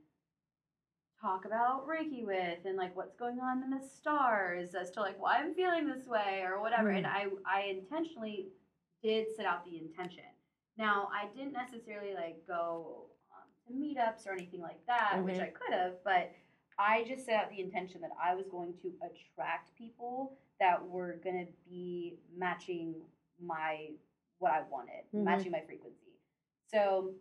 [1.20, 5.20] talk about Reiki with and like what's going on in the stars as to like
[5.20, 6.90] why I'm feeling this way or whatever.
[6.90, 8.52] And I I intentionally
[9.02, 10.24] did set out the intention.
[10.76, 15.42] Now I didn't necessarily like go um, to meetups or anything like that, which Mhm.
[15.42, 16.30] I could have, but
[16.78, 21.14] I just set out the intention that I was going to attract people that were
[21.24, 22.94] gonna be matching
[23.40, 23.90] my
[24.38, 25.24] what I wanted, Mhm.
[25.24, 26.12] matching my frequency.
[26.66, 27.14] So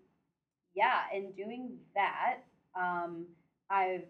[0.76, 2.44] yeah, in doing that,
[2.76, 3.36] um,
[3.70, 4.08] I've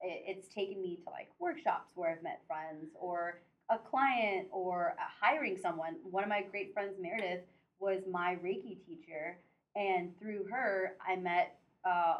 [0.00, 3.40] it, it's taken me to like workshops where I've met friends or
[3.70, 5.96] a client or uh, hiring someone.
[6.10, 7.40] One of my great friends, Meredith,
[7.78, 9.38] was my Reiki teacher,
[9.76, 12.18] and through her, I met uh,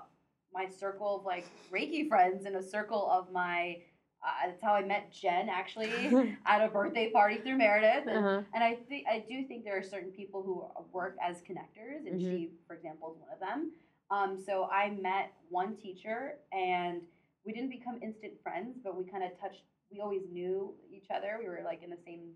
[0.53, 3.79] my circle of like Reiki friends and a circle of my.
[4.27, 8.07] Uh, that's how I met Jen actually at a birthday party through Meredith.
[8.09, 8.43] And, Uh-huh.
[8.55, 12.19] and I think I do think there are certain people who work as connectors, and
[12.19, 12.31] Mhm.
[12.31, 13.73] she, for example, is one of them.
[14.11, 17.03] Um, so I met one teacher, and
[17.45, 19.63] we didn't become instant friends, but we kind of touched.
[19.95, 21.39] We always knew each other.
[21.39, 22.33] We were like in the same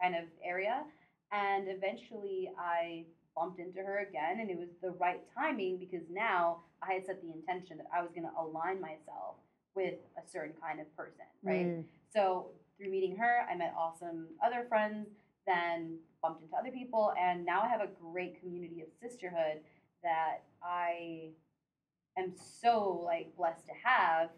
[0.00, 0.82] kind of area,
[1.32, 3.04] and eventually I
[3.34, 7.22] bumped into her again, and it was the right timing because now I had set
[7.22, 9.36] the intention that I was going to align myself
[9.74, 11.66] with a certain kind of person, right?
[11.66, 11.84] Mm.
[12.12, 12.46] So
[12.76, 15.08] through meeting her, I met awesome other friends,
[15.46, 19.60] then bumped into other people, and now I have a great community of sisterhood
[20.02, 21.30] that I
[22.18, 24.30] am so like blessed to have.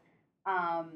[0.46, 0.90] Um,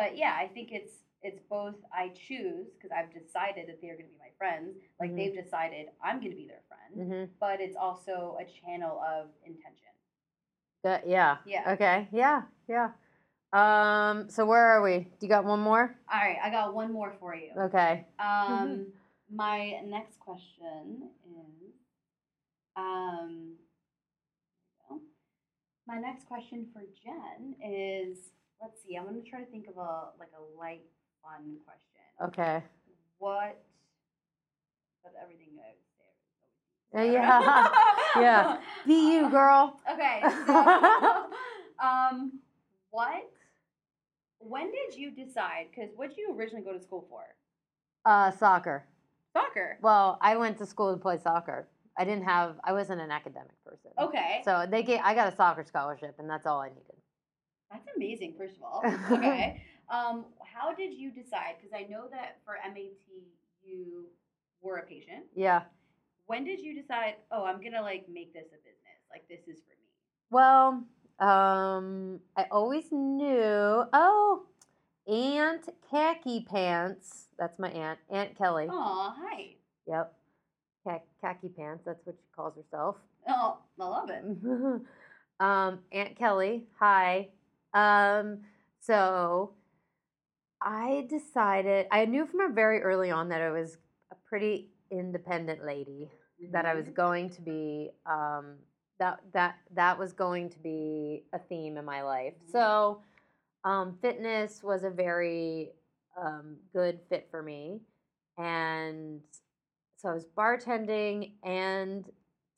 [0.00, 0.92] but yeah, I think it's
[1.22, 5.10] it's both I choose because I've decided that they're going to be my friends, like
[5.10, 5.16] Mhm.
[5.16, 7.28] they've decided I'm going to be their friend, Mhm.
[7.38, 9.92] but it's also a channel of intention.
[10.82, 11.38] That- yeah.
[11.44, 11.72] Yeah.
[11.72, 12.08] Okay.
[12.10, 12.44] Yeah.
[12.68, 12.92] Yeah.
[13.52, 14.30] Um.
[14.30, 15.00] So where are we?
[15.00, 15.94] Do you got one more?
[16.10, 17.52] All right, I got one more for you.
[17.54, 18.06] Okay.
[18.18, 18.92] Um,
[19.28, 21.74] my next question is,
[22.76, 23.56] um,
[24.88, 25.02] there we go.
[25.86, 28.30] my next question for Jen is,
[28.60, 30.84] let's see, I'm gonna try to think of a like a light,
[31.22, 32.28] fun question.
[32.28, 32.62] Okay.
[33.18, 33.58] What?
[35.02, 37.10] But everything I would say.
[37.10, 37.68] Uh, yeah.
[38.16, 38.58] Yeah.
[38.86, 39.78] Be you, girl.
[39.90, 40.22] Okay.
[40.46, 42.40] So, um,
[42.90, 43.30] what?
[44.40, 45.66] When did you decide?
[45.70, 47.22] Because what did you originally go to school for?
[48.04, 48.84] Uh, soccer.
[49.32, 49.78] Soccer.
[49.80, 51.68] Well, I went to school to play soccer.
[51.96, 52.56] I didn't have.
[52.64, 53.92] I wasn't an academic person.
[53.98, 54.42] Okay.
[54.44, 55.00] So they gave.
[55.04, 56.99] I got a soccer scholarship, and that's all I needed.
[57.70, 58.82] That's amazing, first of all.
[59.12, 59.62] Okay.
[59.88, 61.56] um, how did you decide?
[61.60, 62.90] Because I know that for MAT
[63.64, 64.04] you
[64.62, 65.24] were a patient.
[65.34, 65.62] Yeah.
[66.26, 69.00] When did you decide, oh, I'm gonna like make this a business?
[69.10, 69.88] Like this is for me.
[70.30, 70.84] Well,
[71.18, 73.84] um, I always knew.
[73.92, 74.42] Oh,
[75.06, 77.26] Aunt Khaki Pants.
[77.38, 78.68] That's my aunt, Aunt Kelly.
[78.70, 79.56] Oh, hi.
[79.88, 80.14] Yep.
[80.84, 81.82] Kha- khaki Pants.
[81.84, 82.96] That's what she calls herself.
[83.28, 84.24] Oh, I love it.
[85.40, 87.28] um, Aunt Kelly, hi.
[87.74, 88.40] Um,
[88.80, 89.54] so
[90.60, 93.78] I decided, I knew from a very early on that I was
[94.10, 96.10] a pretty independent lady,
[96.52, 96.94] that I was Mhm.
[96.94, 98.58] going to be, um,
[98.98, 102.34] that, that, that was going to be a theme in my life.
[102.42, 102.50] Mhm.
[102.50, 103.02] So,
[103.64, 105.72] um, fitness was a very
[106.16, 107.80] um, good fit for me.
[108.36, 109.22] And
[109.96, 112.10] so I was bartending and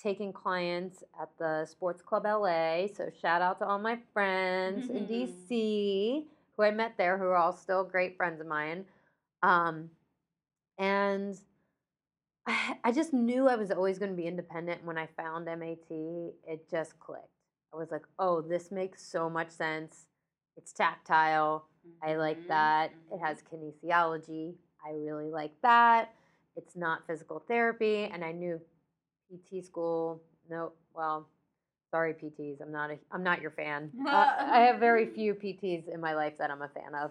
[0.02, 2.86] taking clients at the Sports Club LA.
[2.88, 5.08] So shout out to all my friends in Mhm.
[5.08, 8.84] DC who I met there, who are all still great friends of mine.
[9.42, 9.90] Um,
[10.78, 11.38] and
[12.46, 14.84] I, I just knew I was always going to be independent.
[14.84, 15.90] When I found MAT,
[16.46, 17.28] it just clicked.
[17.72, 20.08] I was like, oh, this makes so much sense.
[20.56, 21.66] It's tactile.
[22.02, 22.92] I like Mhm, that.
[23.10, 24.56] It has kinesiology.
[24.84, 26.14] I really like that.
[26.56, 28.04] It's not physical therapy.
[28.04, 28.60] And I knew
[29.32, 30.20] PT school.
[30.50, 31.26] No, well,
[31.90, 32.60] sorry PTs.
[32.60, 33.90] I'm not a, I'm not your fan.
[34.06, 37.10] Uh, I have very few PTs in my life that I'm a fan of.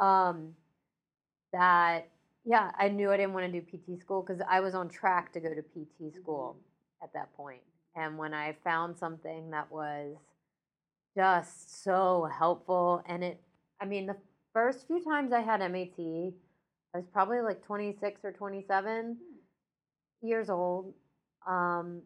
[0.00, 0.04] Mhm.
[0.04, 0.56] Um,
[1.52, 2.08] that
[2.44, 5.32] yeah, I knew I didn't want to do PT school because I was on track
[5.34, 6.56] to go to PT school
[7.02, 7.62] at that point.
[7.94, 10.16] And when I found something that was
[11.16, 13.40] just so helpful, and it,
[13.80, 14.16] I mean, the
[14.52, 16.34] first few times I had MAT,
[16.94, 19.16] I was probably like 26 or 27
[20.22, 20.94] years old.
[21.46, 22.02] Um,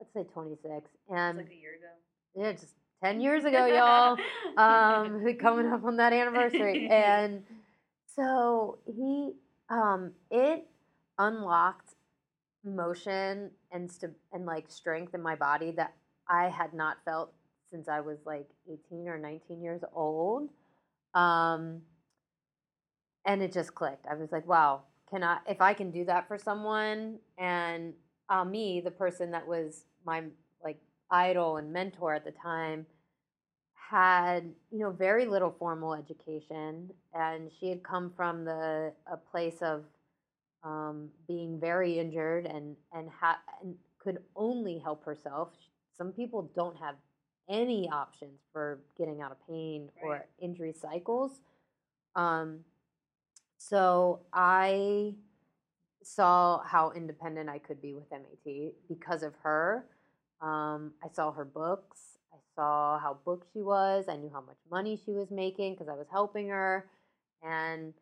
[0.00, 0.90] let's say 26.
[1.08, 1.86] And like a year ago.
[2.34, 4.16] yeah, just 10 years ago, y'all
[4.56, 6.88] um, coming up on that anniversary.
[6.90, 7.42] And
[8.16, 9.32] so he,
[9.68, 10.66] um, it
[11.18, 11.94] unlocked
[12.64, 15.94] motion and st- and like strength in my body that
[16.28, 17.32] I had not felt
[17.70, 20.50] since I was like 18 or 19 years old.
[21.14, 21.82] Um,
[23.24, 24.06] and it just clicked.
[24.10, 27.94] I was like, wow, can I, if I can do that for someone and
[28.30, 30.24] uh, me, the person that was my
[30.64, 32.86] like idol and mentor at the time,
[33.90, 39.62] had you know very little formal education and she had come from the a place
[39.62, 39.84] of
[40.64, 45.50] um, being very injured and and, ha- and could only help herself.
[45.96, 46.96] Some people don't have
[47.48, 51.40] any options for getting out of pain or injury cycles.
[52.16, 52.60] Um,
[53.58, 55.14] So I
[56.02, 59.86] saw how independent I could be with MAT because of her.
[60.40, 62.18] Um, I saw her books.
[62.32, 64.06] I saw how booked she was.
[64.08, 66.88] I knew how much money she was making because I was helping her.
[67.42, 67.92] And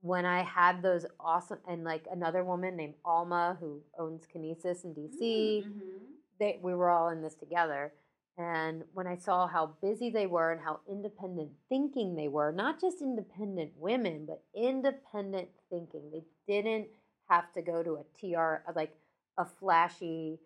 [0.00, 4.94] when I had those awesome, and like another woman named Alma who owns Kinesis in
[4.94, 6.06] DC, Mhm.
[6.38, 7.92] they, we were all in this together.
[8.38, 12.80] And when I saw how busy they were and how independent thinking they were, not
[12.80, 16.88] just independent women, but independent thinking, they didn't
[17.32, 18.94] have to go to a TR, uh, like
[19.38, 20.38] a flashy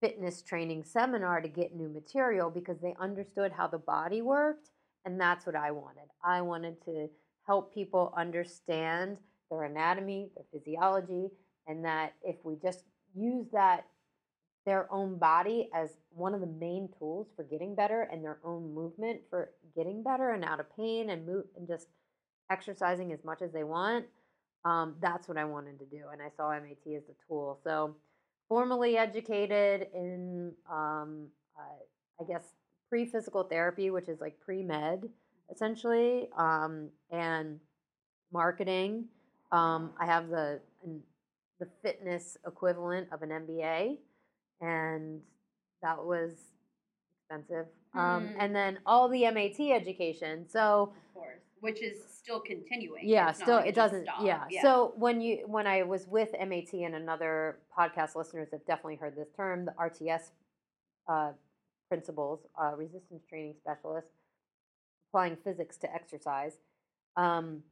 [0.00, 4.70] fitness training seminar to get new material because they understood how the body worked.
[5.04, 6.08] And that's what I wanted.
[6.22, 7.08] I wanted to
[7.46, 9.16] help people understand
[9.50, 11.28] their anatomy, their physiology,
[11.66, 12.84] and that if we just
[13.14, 13.86] use that
[14.66, 18.74] their own body as one of the main tools for getting better and their own
[18.74, 21.86] movement for getting better and out of pain and move and just
[22.50, 24.04] exercising as much as they want
[24.66, 27.60] um, that's what i wanted to do and i saw mat as the tool.
[27.64, 27.96] So
[28.48, 32.42] formally educated in um, uh, i guess
[32.88, 35.08] pre-physical therapy which is like pre-med
[35.50, 37.58] essentially um, and
[38.32, 39.04] marketing
[39.52, 40.60] um, i have the
[41.58, 43.96] the fitness equivalent of an mba
[44.60, 45.20] and
[45.82, 46.32] that was
[47.30, 47.66] expensive.
[47.94, 48.36] Um, Hmm.
[48.40, 50.48] and then all the MAT education.
[50.48, 53.08] So Of course, which is still continuing.
[53.08, 54.04] yeah, It's still like it doesn't.
[54.04, 54.22] stopped.
[54.50, 54.62] Yeah.
[54.62, 59.16] So when you when I was with MAT and another podcast listeners have definitely heard
[59.16, 60.30] this term, the RTS
[61.08, 61.32] uh,
[61.88, 64.08] principles, uh, resistance training specialist,
[65.08, 66.58] applying physics to exercise.
[67.16, 67.62] Um,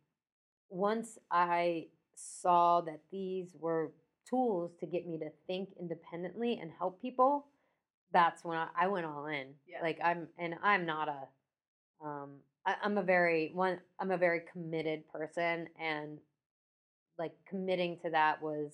[0.71, 3.93] once I saw that these were
[4.29, 7.47] tools to get me to think independently and help people,
[8.15, 9.49] that's when I, I went all in.
[9.69, 9.83] Yeah.
[9.83, 12.31] Like I'm, and I'm not a, um,
[12.65, 13.79] I, I'm a very one.
[14.01, 16.19] I'm a very committed person, and
[17.19, 18.73] like committing to that was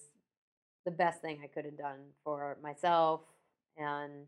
[0.85, 3.23] the best thing I could have done for myself.
[3.77, 4.27] And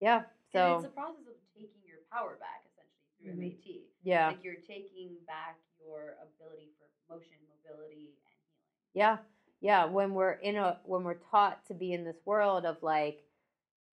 [0.00, 3.64] yeah, and so it's a process of taking your power back essentially through Mhm.
[3.64, 3.82] MAT.
[4.02, 8.92] yeah, Like you're taking back your ability for motion, mobility, and healing.
[8.94, 9.18] Yeah,
[9.60, 9.84] yeah.
[9.86, 13.22] When we're in a when we're taught to be in this world of like,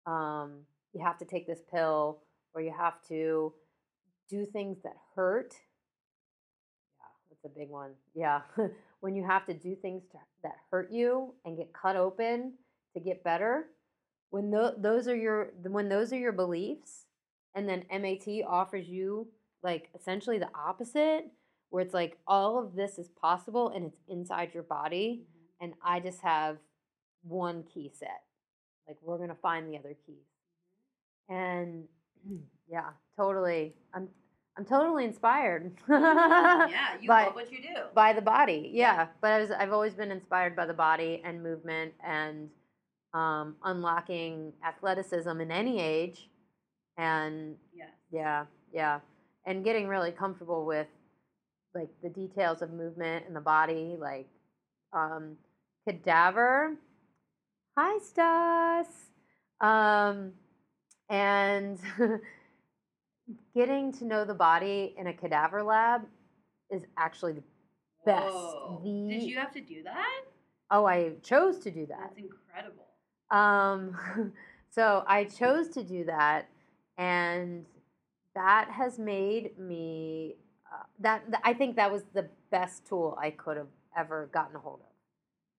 [0.05, 0.61] um,
[0.93, 2.19] you have to take this pill
[2.53, 3.53] or you have to
[4.29, 5.53] do things that hurt.
[6.99, 7.91] Yeah, that's a big one.
[8.15, 8.41] Yeah,
[9.01, 12.53] when you have to do things to, that hurt you and get cut open
[12.93, 13.67] to get better,
[14.29, 17.05] when tho- those are your when those are your beliefs,
[17.55, 19.27] and then MAT offers you
[19.63, 21.25] like essentially the opposite,
[21.69, 25.23] where it's like all of this is possible and it's inside your body,
[25.59, 26.57] and I just have
[27.23, 28.21] one key set.
[28.87, 30.15] Like we're gonna find the other keys,
[31.29, 31.85] and
[32.69, 33.73] yeah, totally.
[33.93, 34.07] I'm
[34.57, 35.71] I'm totally inspired.
[35.89, 36.67] yeah,
[37.01, 37.81] you by, love what you do.
[37.95, 38.69] by the body.
[38.73, 42.49] Yeah, but I was, I've always been inspired by the body and movement and
[43.13, 46.29] um, unlocking athleticism in any age,
[46.97, 47.85] and yeah.
[48.11, 48.99] yeah, yeah,
[49.45, 50.87] and getting really comfortable with
[51.73, 54.27] like the details of movement in the body, like
[54.93, 55.37] um,
[55.87, 56.75] cadaver.
[57.77, 58.87] Hi, Stas.
[59.61, 60.33] Um,
[61.09, 61.79] and
[63.55, 66.01] getting to know the body in a cadaver lab
[66.69, 67.43] is actually the
[68.05, 68.33] best.
[68.33, 68.81] Whoa.
[68.83, 70.21] Did you have to do that?
[70.69, 72.11] oh, I chose to do that.
[72.15, 72.87] That's incredible.
[73.29, 74.33] Um,
[74.69, 76.49] so I chose to do that,
[76.97, 77.65] and
[78.35, 80.35] that has made me.
[80.71, 83.67] Uh, that th- I think that was the best tool I could have
[83.97, 84.90] ever gotten a hold of.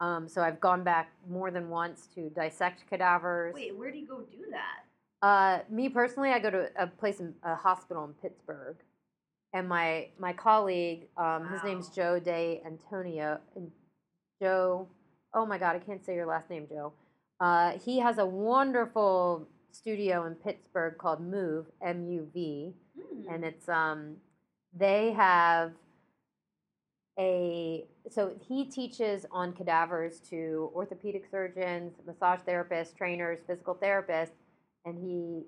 [0.03, 3.55] Um, so I've gone back more than once to dissect cadavers.
[3.55, 5.26] Wait, where do you go do that?
[5.26, 8.76] Uh, me personally, I go to a place in a hospital in Pittsburgh,
[9.53, 13.70] and my my colleague, um, his name's Joe De Antonio, and
[14.42, 14.88] Joe.
[15.32, 16.92] Oh my God, I can't say your last name, Joe.
[17.38, 23.32] Uh, he has a wonderful studio in Pittsburgh called Move M U V, Hmm.
[23.32, 24.16] and it's um,
[24.74, 25.72] they have
[27.18, 34.32] a so he teaches on cadavers to orthopedic surgeons, massage therapists, trainers, physical therapists,
[34.84, 35.44] and he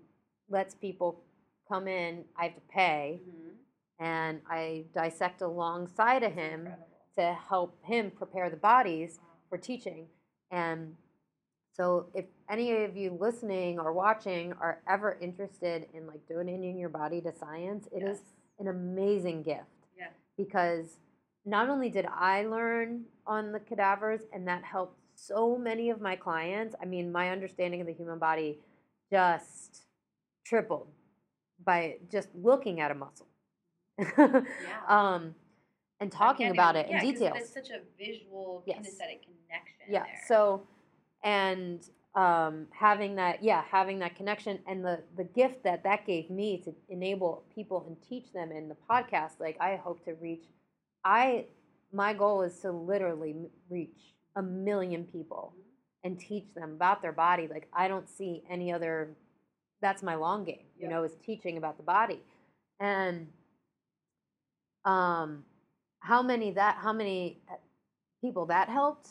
[0.49, 1.23] lets people
[1.69, 2.25] come in.
[2.39, 3.57] I have to pay, Mhm.
[3.99, 6.69] and I dissect alongside of him
[7.17, 10.09] to help him prepare the bodies for teaching.
[10.51, 10.97] And
[11.73, 16.89] so, if any of you listening or watching are ever interested in like donating your
[16.91, 18.35] body to science, it is Yes.
[18.59, 20.11] an amazing gift Yeah.
[20.37, 21.01] because
[21.45, 26.17] not only did I learn on the cadavers, and that helped so many of my
[26.17, 26.75] clients.
[26.81, 28.59] I mean, my understanding of the human body
[29.11, 29.85] just
[30.45, 30.89] tripled
[31.65, 33.27] by just looking at a muscle.
[33.99, 34.43] Yeah.
[34.89, 35.35] um,
[36.01, 37.39] and talking about even- it yeah, in 'cause details.
[37.41, 38.79] It's such a visual, Yes.
[38.81, 39.77] kinesthetic connection.
[39.89, 40.21] yeah there.
[40.27, 40.67] so
[41.23, 46.29] and um, having that yeah having that connection and the the gift that that gave
[46.31, 50.45] me to enable people and teach them in the podcast like i hope to reach
[51.05, 51.45] i
[51.93, 53.37] my goal is to literally
[53.71, 55.55] reach a million people
[56.03, 57.47] and teach them about their body.
[57.49, 59.11] Like i don't see any other
[59.81, 60.91] that's my long game you Yep.
[60.91, 62.23] know is teaching about the body.
[62.81, 63.29] And
[64.85, 65.45] um
[66.01, 67.55] how many that how many uh,
[68.21, 69.11] people that helped?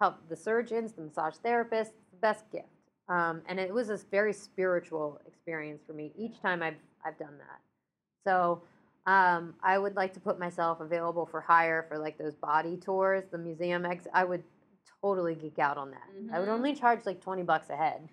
[0.00, 2.66] Helped the surgeons the massage therapists the best gift.
[3.08, 7.36] Um, and it was this very spiritual experience for me each time i've i've done
[7.38, 7.60] that.
[8.24, 8.62] So
[9.12, 13.24] um, i would like to put myself available for hire for like those body tours
[13.32, 14.42] the museum ex i would
[15.02, 16.08] totally geek out on that.
[16.34, 16.52] I would Mhm.
[16.58, 18.08] only charge like 20 bucks a head.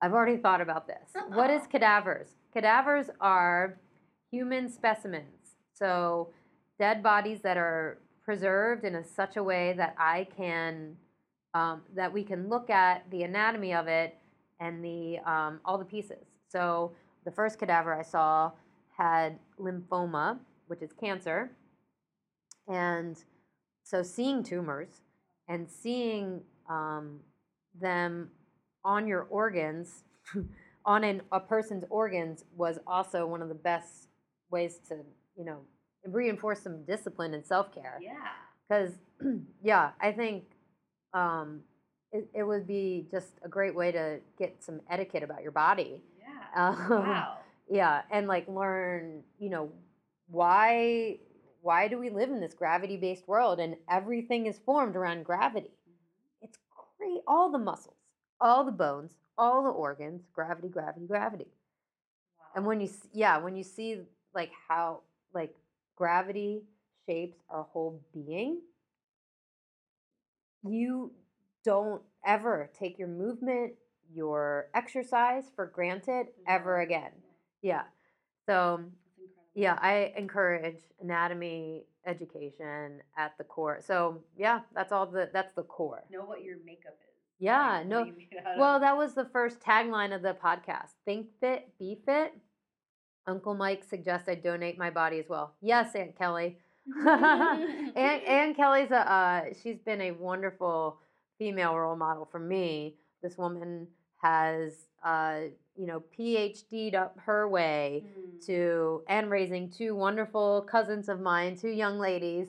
[0.00, 1.08] I've already thought about this.
[1.38, 2.30] What is cadavers?
[2.54, 3.76] Cadavers are
[4.30, 5.56] human specimens.
[5.74, 6.30] So
[6.78, 10.96] dead bodies that are preserved in a, such a way that I can
[11.52, 14.16] um, that we can look at the anatomy of it
[14.60, 16.24] and the um, all the pieces.
[16.48, 16.92] So
[17.26, 18.52] the first cadaver I saw
[19.00, 21.50] had lymphoma, which is cancer,
[22.68, 23.16] and
[23.82, 25.00] so seeing tumors
[25.48, 27.20] and seeing um,
[27.80, 28.30] them
[28.84, 30.04] on your organs,
[30.84, 34.08] on an, a person's organs, was also one of the best
[34.50, 34.96] ways to
[35.36, 35.58] you know
[36.06, 38.14] reinforce some discipline and self care yeah.
[38.68, 38.92] because
[39.62, 40.44] yeah i think
[41.12, 41.60] um,
[42.12, 46.00] it, it would be just a great way to get some etiquette about your body
[46.18, 46.68] Yeah.
[46.68, 47.38] um, wow.
[47.70, 49.70] Yeah and like learn you know
[50.26, 51.16] why
[51.62, 55.68] why do we live in this gravity based world and everything is formed around gravity?
[55.68, 56.46] Mm-hmm.
[56.46, 56.58] It's
[56.98, 57.96] great all the muscles
[58.40, 61.46] all the bones all the organs gravity gravity gravity.
[62.54, 64.00] And when you yeah when you see
[64.34, 65.00] like how
[65.32, 65.54] like
[65.96, 66.62] gravity
[67.06, 68.60] shapes our whole being
[70.68, 71.12] you
[71.64, 73.72] don't ever take your movement
[74.12, 77.12] your exercise for granted ever again
[77.62, 77.82] yeah
[78.46, 78.80] so
[79.54, 85.62] yeah i encourage anatomy education at the core so yeah that's all the that's the
[85.62, 87.14] core Know what your makeup is.
[87.38, 88.80] yeah Like, no what do you make it out well, of?
[88.82, 90.90] that was the first tagline of the podcast.
[91.04, 92.32] Think fit, be fit.
[93.26, 95.54] Uncle Mike suggests I donate my body as well.
[95.60, 96.58] Yes, Aunt Kelly.
[97.06, 100.98] Aunt, Aunt Kelly's a uh, she's been a wonderful
[101.38, 102.96] female role model for me.
[103.22, 103.86] This woman
[104.22, 104.72] has
[105.04, 105.40] uh,
[105.76, 108.46] you know PhD'd up her way Mm.
[108.46, 112.48] to and raising two wonderful cousins of mine, two young ladies,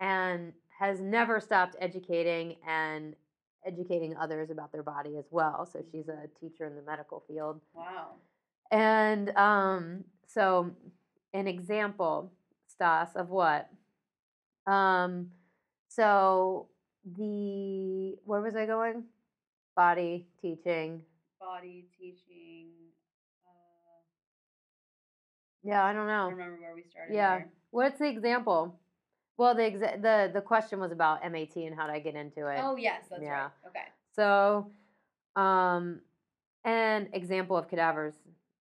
[0.00, 3.14] and has never stopped educating and
[3.64, 5.66] educating others about their body as well.
[5.66, 7.60] So she's a teacher in the medical field.
[7.74, 8.10] Wow.
[8.70, 10.70] And um, so
[11.34, 12.30] an example,
[12.68, 13.68] Stas, of what?
[14.66, 15.30] Um,
[15.88, 16.66] so
[17.16, 19.04] the where was I going?
[19.76, 21.02] Body teaching.
[21.38, 22.68] Body teaching.
[23.44, 23.50] Uh,
[25.62, 26.26] Yeah, I don't know.
[26.26, 27.14] I don't remember where we started.
[27.14, 27.36] Yeah.
[27.38, 27.48] there.
[27.70, 28.78] What's the example?
[29.36, 32.46] Well, the exa- the the question was about MAT and how did I get into
[32.46, 32.58] it.
[32.62, 33.42] Oh yes, that's Yeah.
[33.42, 33.50] right.
[33.68, 33.84] Okay.
[34.14, 34.70] So,
[35.36, 36.00] um,
[36.64, 38.14] an example of cadavers.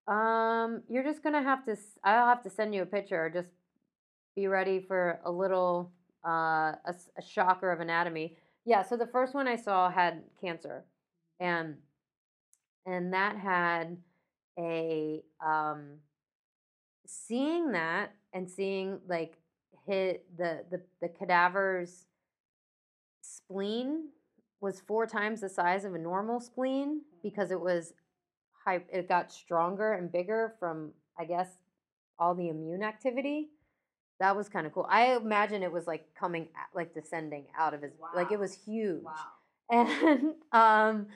[0.08, 1.78] Um, you're just gonna have to.
[2.04, 3.30] I'll have to send you a picture.
[3.30, 3.48] Just
[4.36, 5.92] be ready for a little
[6.28, 8.36] uh, a shocker of anatomy.
[8.66, 8.82] Yeah.
[8.84, 10.84] So the first one I saw had cancer,
[11.40, 11.76] and
[12.86, 13.98] and that had
[14.58, 15.98] a um,
[17.06, 19.38] seeing that and seeing like
[19.88, 22.06] hit the the the cadaver's
[23.22, 24.10] spleen
[24.62, 27.94] was four times the size of a normal spleen because it was
[28.66, 31.50] high it got stronger and bigger from i guess
[32.20, 33.50] all the immune activity.
[34.20, 34.88] That was kind of cool.
[34.90, 39.04] I imagine it was like coming like descending out of his like it was huge.
[39.04, 39.14] Wow.
[39.70, 41.08] And um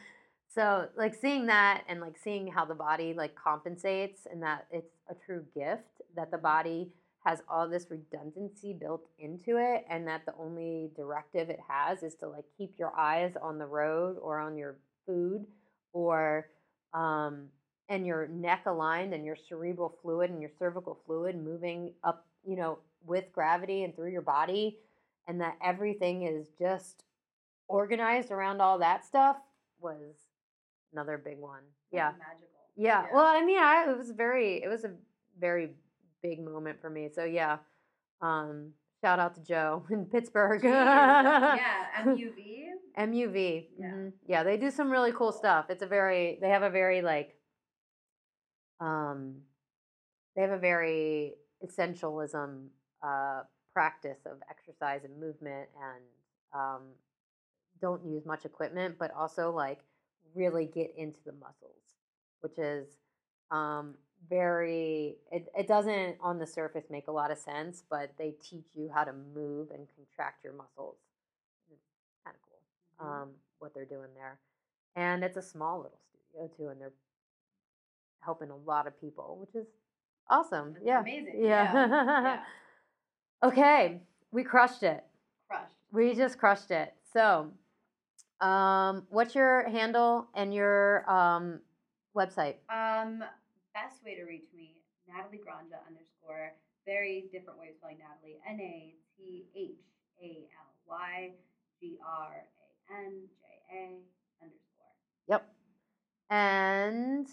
[0.54, 4.96] so like seeing that and like seeing how the body like compensates and that it's
[5.10, 6.90] a true gift that the body
[7.26, 12.16] has all this redundancy built into it and that the only directive it has is
[12.16, 15.46] to like keep your eyes on the road or on your food
[15.94, 16.48] or
[16.94, 17.46] um
[17.90, 22.56] and your neck aligned and your cerebral fluid and your cervical fluid moving up you
[22.56, 24.78] know with gravity and through your body
[25.28, 27.04] and that everything is just
[27.70, 29.38] organized around all that stuff
[29.80, 30.16] was
[30.91, 31.62] another big one.
[31.91, 32.12] Yeah.
[32.18, 32.48] Magical.
[32.76, 33.06] Yeah.
[33.14, 34.91] Well, I mean, I it was very it was a
[35.40, 35.70] very
[36.22, 37.10] big moment for me.
[37.14, 37.60] So yeah.
[38.22, 38.72] Um
[39.02, 40.64] shout out to Joe in Pittsburgh.
[40.64, 41.58] Yeah.
[42.04, 42.66] MUV.
[42.98, 43.68] MUV.
[43.78, 43.86] Yeah.
[43.86, 44.12] mhm.
[44.28, 45.70] Yeah, they do some really cool stuff.
[45.70, 47.36] It's a very they have a very like
[48.82, 49.36] um
[50.36, 52.68] they have a very essentialism
[53.04, 53.44] uh
[53.74, 56.04] practice of exercise and movement and
[56.54, 56.82] um,
[57.81, 59.80] don't use much equipment, but also like
[60.35, 61.95] really get into the muscles,
[62.41, 62.88] which is
[63.51, 63.95] um,
[64.30, 68.68] very, it, it doesn't on the surface make a lot of sense, but they teach
[68.76, 70.97] you how to move and contract your muscles.
[71.72, 71.81] It's
[72.23, 72.60] kind of cool
[73.07, 73.22] Mhm.
[73.23, 73.30] um,
[73.60, 74.39] what they're doing there.
[74.95, 76.93] And it's a small little studio too, and they're
[78.22, 79.68] helping a lot of people, which is
[80.30, 80.73] awesome.
[80.73, 80.99] That's yeah.
[81.01, 81.35] amazing.
[81.39, 81.73] Yeah.
[81.73, 82.43] Yeah.
[83.43, 84.01] okay,
[84.31, 85.03] we crushed it.
[85.49, 85.76] Crushed.
[85.91, 86.93] We just crushed it.
[87.14, 87.51] So,
[88.41, 91.60] um, what's your handle and your um,
[92.16, 92.56] website?
[92.70, 93.24] Um,
[93.74, 94.76] best way to reach me,
[95.10, 96.53] Nathaly Granja underscore.
[96.86, 98.40] Very different way of spelling Natalie.
[98.48, 99.70] N A T H
[100.24, 101.32] A L Y
[101.80, 104.94] G R A N J A underscore.
[105.28, 105.48] Yep.
[106.30, 107.28] And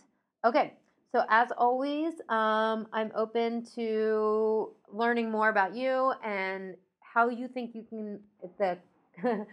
[0.44, 0.74] okay,
[1.12, 7.74] so as always, um, I'm open to learning more about you and how you think
[7.74, 8.20] you can
[8.58, 8.76] the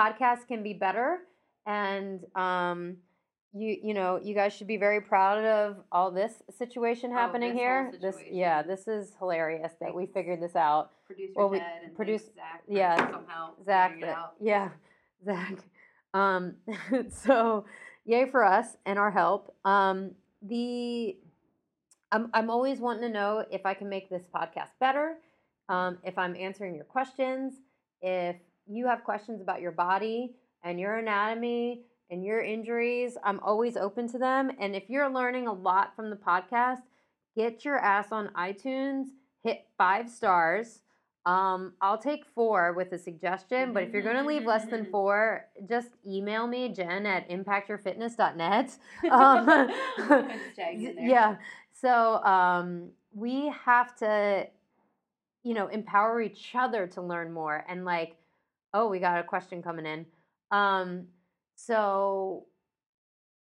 [0.00, 1.18] podcast can be better.
[1.66, 2.96] And um,
[3.52, 7.50] you you know you guys should be very proud of all this situation Oh, happening
[7.54, 7.92] this whole here.
[8.00, 10.90] This yeah, this is hilarious that we figured this out.
[11.06, 12.62] Producer Well, we- Ted and produce- Zach.
[12.68, 14.34] yeah, somehow Zach, it out.
[14.40, 14.68] yeah,
[15.24, 15.58] Zach.
[16.14, 16.54] Um,
[17.10, 17.64] so
[18.04, 19.54] yay for us and our help.
[19.64, 20.12] Um,
[20.42, 21.16] the
[22.12, 25.16] I'm I'm always wanting to know if I can make this podcast better.
[25.68, 27.54] Um, if I'm answering your questions,
[28.02, 28.36] if
[28.70, 34.08] you have questions about your body and your anatomy and your injuries, I'm always open
[34.08, 34.50] to them.
[34.58, 36.80] And if you're learning a lot from the podcast,
[37.36, 39.06] get your ass on iTunes,
[39.42, 40.80] hit five stars.
[41.26, 44.86] Um, I'll take four with a suggestion, but if you're going to leave less than
[44.90, 48.76] four, just email me, Jen at impactyourfitness.net.
[49.10, 49.46] Um,
[49.98, 51.06] Just tagging in there.
[51.06, 51.36] yeah.
[51.72, 54.46] So um, we have to,
[55.42, 57.64] you know, empower each other to learn more.
[57.68, 58.16] And like,
[58.72, 60.06] oh, we got a question coming in.
[60.50, 61.06] Um,
[61.56, 62.46] so,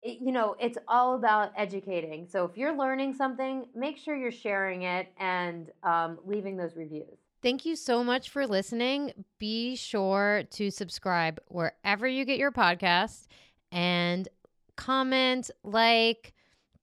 [0.01, 2.27] it, you know, it's all about educating.
[2.27, 7.17] So if you're learning something, make sure you're sharing it and um, leaving those reviews.
[7.41, 9.11] Thank you so much for listening.
[9.37, 13.27] Be sure to subscribe wherever you get your podcast
[13.71, 14.29] and
[14.77, 16.33] comment, like,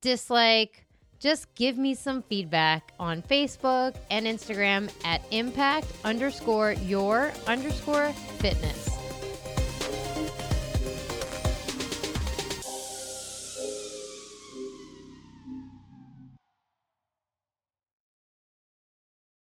[0.03, 0.87] dislike.
[1.20, 8.90] Just give me some feedback on Facebook and Instagram at impact underscore your underscore fitness.